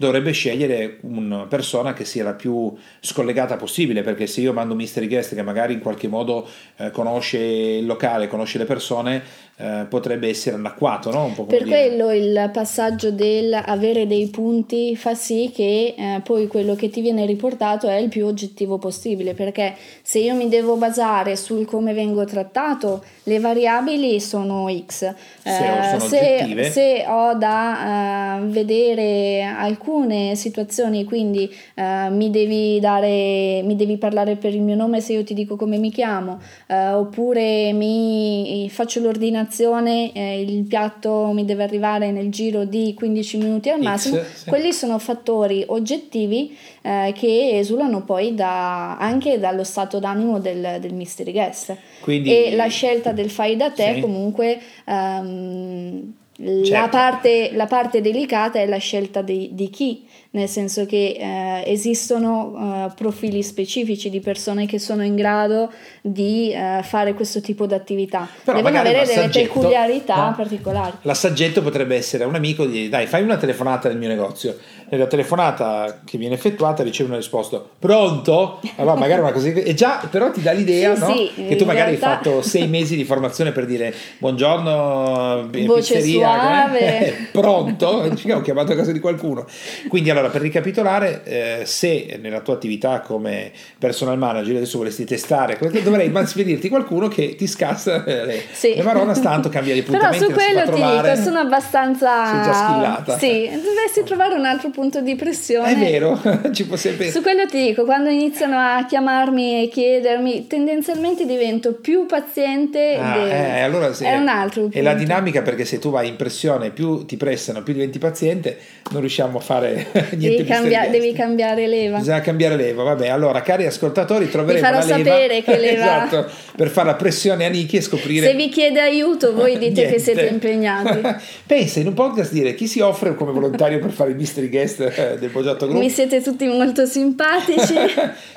dovrebbe 0.00 0.32
scegliere 0.32 0.96
una 1.02 1.44
persona 1.44 1.92
che 1.92 2.06
sia 2.06 2.24
la 2.24 2.32
più 2.32 2.74
scollegata 3.00 3.56
possibile, 3.56 4.00
perché 4.00 4.26
se 4.26 4.40
io 4.40 4.54
mando 4.54 4.72
un 4.72 4.78
mystery 4.78 5.06
guest 5.06 5.34
che 5.34 5.42
magari 5.42 5.74
in 5.74 5.80
qualche 5.80 6.08
modo 6.08 6.48
eh, 6.78 6.90
conosce 6.90 7.36
il 7.36 7.84
locale, 7.84 8.26
conosce 8.26 8.56
le 8.56 8.64
persone, 8.64 9.22
eh, 9.56 9.84
potrebbe 9.90 10.26
essere 10.26 10.56
anacquato, 10.56 11.10
no? 11.10 11.34
per 11.46 11.64
dire. 11.64 11.88
quello 11.88 12.12
il 12.12 12.48
passaggio 12.50 13.10
del 13.10 13.52
avere 13.52 14.06
dei 14.06 14.28
punti 14.28 14.96
fa 14.96 15.14
sì 15.14 15.52
che 15.54 15.94
eh, 15.94 16.22
poi 16.24 16.46
quello 16.46 16.74
che 16.74 16.88
ti 16.88 17.02
viene 17.02 17.26
riportato 17.26 17.86
è 17.86 17.96
il 17.96 18.08
più 18.08 18.24
oggettivo 18.24 18.78
possibile, 18.78 19.34
perché 19.34 19.74
se 20.10 20.18
io 20.18 20.34
mi 20.34 20.48
devo 20.48 20.74
basare 20.74 21.36
sul 21.36 21.64
come 21.64 21.92
vengo 21.92 22.24
trattato, 22.24 23.04
le 23.22 23.38
variabili 23.38 24.18
sono 24.18 24.66
X. 24.68 25.14
Se, 25.40 25.94
eh, 25.94 26.00
se, 26.00 26.70
se 26.72 27.04
ho 27.06 27.34
da 27.34 28.40
uh, 28.40 28.46
vedere 28.48 29.42
alcune 29.42 30.34
situazioni, 30.34 31.04
quindi 31.04 31.48
uh, 31.76 32.12
mi 32.12 32.28
devi 32.28 32.80
dare, 32.80 33.62
mi 33.62 33.76
devi 33.76 33.98
parlare 33.98 34.34
per 34.34 34.52
il 34.52 34.62
mio 34.62 34.74
nome 34.74 35.00
se 35.00 35.12
io 35.12 35.22
ti 35.22 35.32
dico 35.32 35.54
come 35.54 35.78
mi 35.78 35.92
chiamo, 35.92 36.40
uh, 36.66 36.96
oppure 36.96 37.72
mi 37.72 38.68
faccio 38.68 38.98
l'ordinazione 38.98 40.12
eh, 40.12 40.40
il 40.40 40.64
piatto 40.64 41.30
mi 41.32 41.44
deve 41.44 41.62
arrivare 41.62 42.10
nel 42.10 42.30
giro 42.30 42.64
di 42.64 42.94
15 42.96 43.36
minuti 43.36 43.70
al 43.70 43.80
massimo, 43.80 44.16
X, 44.16 44.42
sì. 44.42 44.48
quelli 44.48 44.72
sono 44.72 44.98
fattori 44.98 45.62
oggettivi 45.68 46.56
eh, 46.82 47.12
che 47.16 47.58
esulano 47.58 48.02
poi 48.02 48.34
da, 48.34 48.96
anche 48.98 49.38
dallo 49.38 49.62
stato 49.62 49.99
d'animo 50.00 50.40
del, 50.40 50.78
del 50.80 50.94
mystery 50.94 51.30
guest. 51.30 51.76
Quindi, 52.00 52.34
e 52.34 52.56
la 52.56 52.66
scelta 52.66 53.12
del 53.12 53.30
fai 53.30 53.56
da 53.56 53.70
te 53.70 53.94
sì. 53.94 54.00
comunque... 54.00 54.60
Um, 54.86 56.14
certo. 56.40 56.70
la, 56.70 56.88
parte, 56.88 57.50
la, 57.52 57.66
parte, 57.66 58.00
delicata 58.00 58.58
è 58.58 58.66
la 58.66 58.78
scelta 58.78 59.22
di, 59.22 59.50
di 59.52 59.68
chi 59.68 60.06
nel 60.32 60.48
senso 60.48 60.86
che 60.86 61.16
eh, 61.18 61.62
esistono 61.66 62.86
uh, 62.86 62.94
profili 62.94 63.42
specifici 63.42 64.10
di 64.10 64.20
persone 64.20 64.66
che 64.66 64.78
sono 64.78 65.02
in 65.02 65.16
grado 65.16 65.72
di 66.02 66.54
uh, 66.54 66.82
fare 66.82 67.14
questo 67.14 67.40
tipo 67.40 67.66
di 67.66 67.74
attività. 67.74 68.28
Devono 68.44 68.68
avere 68.68 69.04
delle 69.04 69.28
peculiarità 69.28 70.28
no? 70.28 70.34
particolari. 70.36 70.96
L'assaggetto 71.02 71.62
potrebbe 71.62 71.96
essere 71.96 72.24
un 72.24 72.36
amico 72.36 72.64
di 72.64 72.88
dai, 72.88 73.06
fai 73.06 73.22
una 73.22 73.36
telefonata 73.36 73.88
nel 73.88 73.98
mio 73.98 74.08
negozio. 74.08 74.56
Nella 74.92 75.06
telefonata 75.06 76.00
che 76.04 76.18
viene 76.18 76.34
effettuata 76.34 76.82
riceve 76.82 77.10
una 77.10 77.18
risposta 77.18 77.62
pronto? 77.78 78.60
Allora 78.76 78.96
magari 78.96 79.20
una 79.20 79.30
cosa 79.30 79.48
e 79.48 79.72
già 79.72 80.04
però 80.10 80.32
ti 80.32 80.42
dà 80.42 80.50
l'idea 80.50 80.96
sì, 80.96 81.00
no? 81.00 81.14
sì, 81.14 81.30
che 81.46 81.54
tu 81.54 81.64
magari 81.64 81.96
realtà... 81.96 82.10
hai 82.10 82.16
fatto 82.16 82.42
sei 82.42 82.66
mesi 82.66 82.96
di 82.96 83.04
formazione 83.04 83.52
per 83.52 83.66
dire 83.66 83.94
buongiorno 84.18 85.48
voce 85.64 85.94
pizzeria, 85.94 86.28
suave. 86.28 87.06
Eh, 87.06 87.12
pronto? 87.30 87.86
ho 87.86 88.40
chiamato 88.40 88.72
a 88.72 88.74
casa 88.74 88.90
di 88.90 88.98
qualcuno. 88.98 89.46
Quindi 89.88 90.09
allora 90.10 90.20
allora, 90.20 90.28
per 90.30 90.42
ricapitolare, 90.42 91.22
eh, 91.24 91.62
se 91.64 92.18
nella 92.20 92.40
tua 92.40 92.54
attività 92.54 93.00
come 93.00 93.50
personal 93.78 94.16
manager 94.18 94.56
adesso 94.56 94.78
vorresti 94.78 95.04
testare, 95.04 95.58
dovrei 95.82 96.12
spedirti 96.26 96.68
qualcuno 96.68 97.08
che 97.08 97.34
ti 97.34 97.46
scassa 97.46 98.04
eh, 98.04 98.24
le, 98.24 98.42
sì. 98.52 98.74
le 98.74 98.82
marona, 98.82 99.12
tanto 99.14 99.48
cambia 99.48 99.74
gli 99.74 99.80
appuntamenti. 99.80 100.18
Però 100.18 100.30
su 100.30 100.34
quello 100.34 100.60
ti 100.60 100.78
trovare. 100.78 101.10
dico, 101.12 101.22
sono 101.22 101.38
abbastanza... 101.38 102.26
Sei 102.26 102.42
già 102.44 102.52
schillata. 102.52 103.18
Sì, 103.18 103.50
dovresti 103.50 104.04
trovare 104.04 104.34
un 104.34 104.44
altro 104.44 104.70
punto 104.70 105.00
di 105.00 105.16
pressione. 105.16 105.72
È 105.72 105.76
vero, 105.76 106.20
ci 106.52 106.66
può 106.66 106.76
sempre... 106.76 107.10
Su 107.10 107.22
quello 107.22 107.46
ti 107.46 107.62
dico, 107.62 107.84
quando 107.84 108.10
iniziano 108.10 108.56
a 108.56 108.84
chiamarmi 108.86 109.64
e 109.64 109.68
chiedermi, 109.68 110.46
tendenzialmente 110.46 111.24
divento 111.26 111.72
più 111.74 112.06
paziente. 112.06 112.96
Ah, 113.00 113.16
de... 113.16 113.58
eh, 113.58 113.60
allora 113.60 113.92
sì, 113.92 114.04
è 114.04 114.16
un 114.16 114.28
altro 114.28 114.62
punto. 114.62 114.76
È 114.76 114.82
la 114.82 114.94
dinamica 114.94 115.42
perché 115.42 115.64
se 115.64 115.78
tu 115.78 115.90
vai 115.90 116.08
in 116.08 116.16
pressione, 116.16 116.70
più 116.70 117.04
ti 117.04 117.16
pressano, 117.16 117.62
più 117.62 117.72
diventi 117.72 117.98
paziente, 117.98 118.58
non 118.90 119.00
riusciamo 119.00 119.38
a 119.38 119.40
fare 119.40 119.88
devi, 120.10 120.44
cambia- 120.44 120.88
devi, 120.88 121.12
cambiare 121.12 121.66
leva. 121.66 121.98
Bisogna 121.98 122.20
cambiare 122.20 122.56
leva, 122.56 122.82
vabbè. 122.82 123.08
Allora, 123.08 123.42
cari 123.42 123.66
ascoltatori, 123.66 124.28
troveremo 124.28 124.66
vi 124.66 124.72
farò 124.72 124.86
sapere 124.86 125.42
che 125.42 125.56
leva. 125.58 126.06
esatto, 126.06 126.30
per 126.56 126.68
fare 126.68 126.88
la 126.88 126.94
pressione 126.94 127.44
a 127.44 127.48
Niki 127.48 127.76
e 127.76 127.80
scoprire. 127.80 128.26
Se 128.26 128.34
vi 128.34 128.48
chiede 128.48 128.80
aiuto, 128.80 129.34
voi 129.34 129.58
dite 129.58 129.86
che 129.86 129.98
siete 129.98 130.26
impegnati. 130.26 131.00
Pensa 131.46 131.80
in 131.80 131.88
un 131.88 131.94
podcast 131.94 132.32
dire 132.32 132.54
chi 132.54 132.66
si 132.66 132.80
offre 132.80 133.14
come 133.14 133.32
volontario 133.32 133.78
per 133.78 133.90
fare 133.90 134.10
il 134.10 134.16
mystery 134.16 134.48
guest 134.48 134.80
eh, 134.80 135.16
del 135.18 135.30
Poggiato 135.30 135.66
Group. 135.66 135.80
Mi 135.80 135.90
siete 135.90 136.22
tutti 136.22 136.46
molto 136.46 136.86
simpatici. 136.86 137.74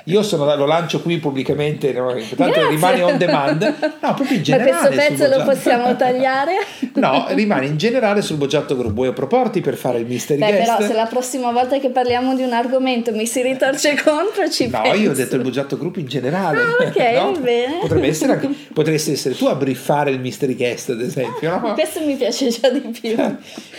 Io 0.06 0.22
sono, 0.24 0.54
lo 0.56 0.66
lancio 0.66 1.02
qui 1.02 1.18
pubblicamente, 1.18 1.94
no? 1.94 2.16
tanto 2.36 2.68
rimane 2.70 3.02
on 3.02 3.18
demand. 3.18 3.62
No, 4.02 4.14
proprio 4.14 4.38
in 4.38 4.44
generale. 4.44 4.72
Ma 4.72 4.88
questo 4.88 5.08
pezzo 5.08 5.38
lo 5.38 5.44
possiamo 5.44 5.96
tagliare? 5.96 6.58
no, 6.96 7.26
rimane 7.30 7.68
in 7.68 7.78
generale 7.78 8.22
sul 8.22 8.38
Boggiato 8.38 8.76
Group. 8.76 8.94
Vuoi 8.94 9.14
proporti 9.14 9.62
per 9.62 9.76
fare 9.76 10.00
il 10.00 10.06
mystery 10.06 10.40
Beh, 10.40 10.52
guest? 10.52 10.76
Però 10.78 10.88
se 10.88 10.94
la 10.94 11.06
prossima 11.06 11.43
volta 11.52 11.80
che 11.80 11.90
parliamo 11.90 12.36
di 12.36 12.44
un 12.44 12.54
argomento 12.54 13.12
mi 13.12 13.26
si 13.26 13.42
ritorce 13.42 13.96
contro, 14.02 14.50
ci 14.50 14.70
no, 14.70 14.82
penso. 14.82 15.02
io 15.02 15.12
ho 15.12 15.14
detto 15.14 15.36
il 15.36 15.42
bugiato 15.42 15.78
gruppo 15.78 16.00
in 16.00 16.08
generale. 16.08 16.60
Ah, 16.62 16.88
ok, 16.88 17.14
no? 17.36 17.40
bene. 17.40 17.80
Potrebbe 17.82 18.08
essere 18.08 18.34
anche, 18.34 18.50
potresti 18.74 19.12
essere 19.12 19.36
tu 19.36 19.46
a 19.46 19.56
briefare 19.56 20.12
il 20.12 20.20
mystery 20.20 20.56
guest, 20.56 20.90
ad 20.90 21.02
esempio. 21.02 21.50
No? 21.60 21.74
Questo 21.76 22.02
mi 22.02 22.16
piace 22.16 22.50
già 22.50 22.70
di 22.70 22.80
più. 22.80 23.16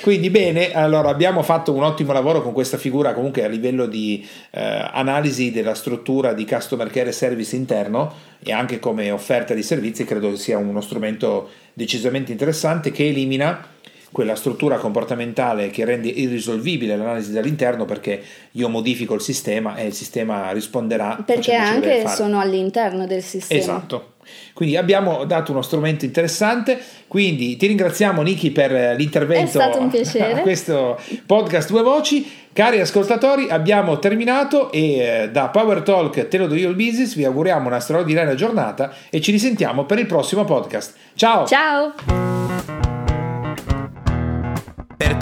Quindi 0.02 0.30
bene, 0.30 0.72
allora 0.72 1.08
abbiamo 1.08 1.42
fatto 1.42 1.72
un 1.72 1.82
ottimo 1.82 2.12
lavoro 2.12 2.42
con 2.42 2.52
questa 2.52 2.76
figura 2.76 3.12
comunque 3.12 3.44
a 3.44 3.48
livello 3.48 3.86
di 3.86 4.26
eh, 4.50 4.60
analisi 4.92 5.50
della 5.50 5.74
struttura 5.74 6.32
di 6.32 6.44
customer 6.46 6.90
care 6.90 7.08
e 7.08 7.12
service 7.12 7.56
interno 7.56 8.12
e 8.42 8.52
anche 8.52 8.78
come 8.78 9.10
offerta 9.10 9.54
di 9.54 9.62
servizi, 9.62 10.04
credo 10.04 10.30
che 10.30 10.36
sia 10.36 10.58
uno 10.58 10.80
strumento 10.80 11.48
decisamente 11.72 12.32
interessante 12.32 12.90
che 12.90 13.06
elimina 13.06 13.72
quella 14.14 14.36
struttura 14.36 14.78
comportamentale 14.78 15.70
che 15.70 15.84
rende 15.84 16.06
irrisolvibile 16.06 16.96
l'analisi 16.96 17.32
dall'interno 17.32 17.84
perché 17.84 18.22
io 18.52 18.68
modifico 18.68 19.14
il 19.14 19.20
sistema 19.20 19.74
e 19.74 19.86
il 19.86 19.92
sistema 19.92 20.52
risponderà. 20.52 21.20
Perché 21.26 21.52
anche 21.54 22.06
sono 22.06 22.38
all'interno 22.38 23.08
del 23.08 23.24
sistema. 23.24 23.60
Esatto. 23.60 24.12
Quindi 24.52 24.76
abbiamo 24.76 25.24
dato 25.24 25.50
uno 25.50 25.62
strumento 25.62 26.04
interessante, 26.04 26.78
quindi 27.08 27.56
ti 27.56 27.66
ringraziamo 27.66 28.22
Niki 28.22 28.52
per 28.52 28.94
l'intervento 28.96 29.58
a 29.58 30.38
questo 30.42 30.96
podcast 31.26 31.68
Due 31.70 31.82
Voci. 31.82 32.42
Cari 32.52 32.78
ascoltatori, 32.78 33.48
abbiamo 33.50 33.98
terminato 33.98 34.70
e 34.70 34.98
eh, 34.98 35.30
da 35.32 35.48
Power 35.48 35.82
Talk 35.82 36.28
Te 36.28 36.38
lo 36.38 36.46
do 36.46 36.54
io 36.54 36.68
il 36.68 36.76
business 36.76 37.16
vi 37.16 37.24
auguriamo 37.24 37.66
una 37.66 37.80
straordinaria 37.80 38.36
giornata 38.36 38.94
e 39.10 39.20
ci 39.20 39.32
risentiamo 39.32 39.86
per 39.86 39.98
il 39.98 40.06
prossimo 40.06 40.44
podcast. 40.44 40.94
Ciao! 41.14 41.46
Ciao! 41.48 42.33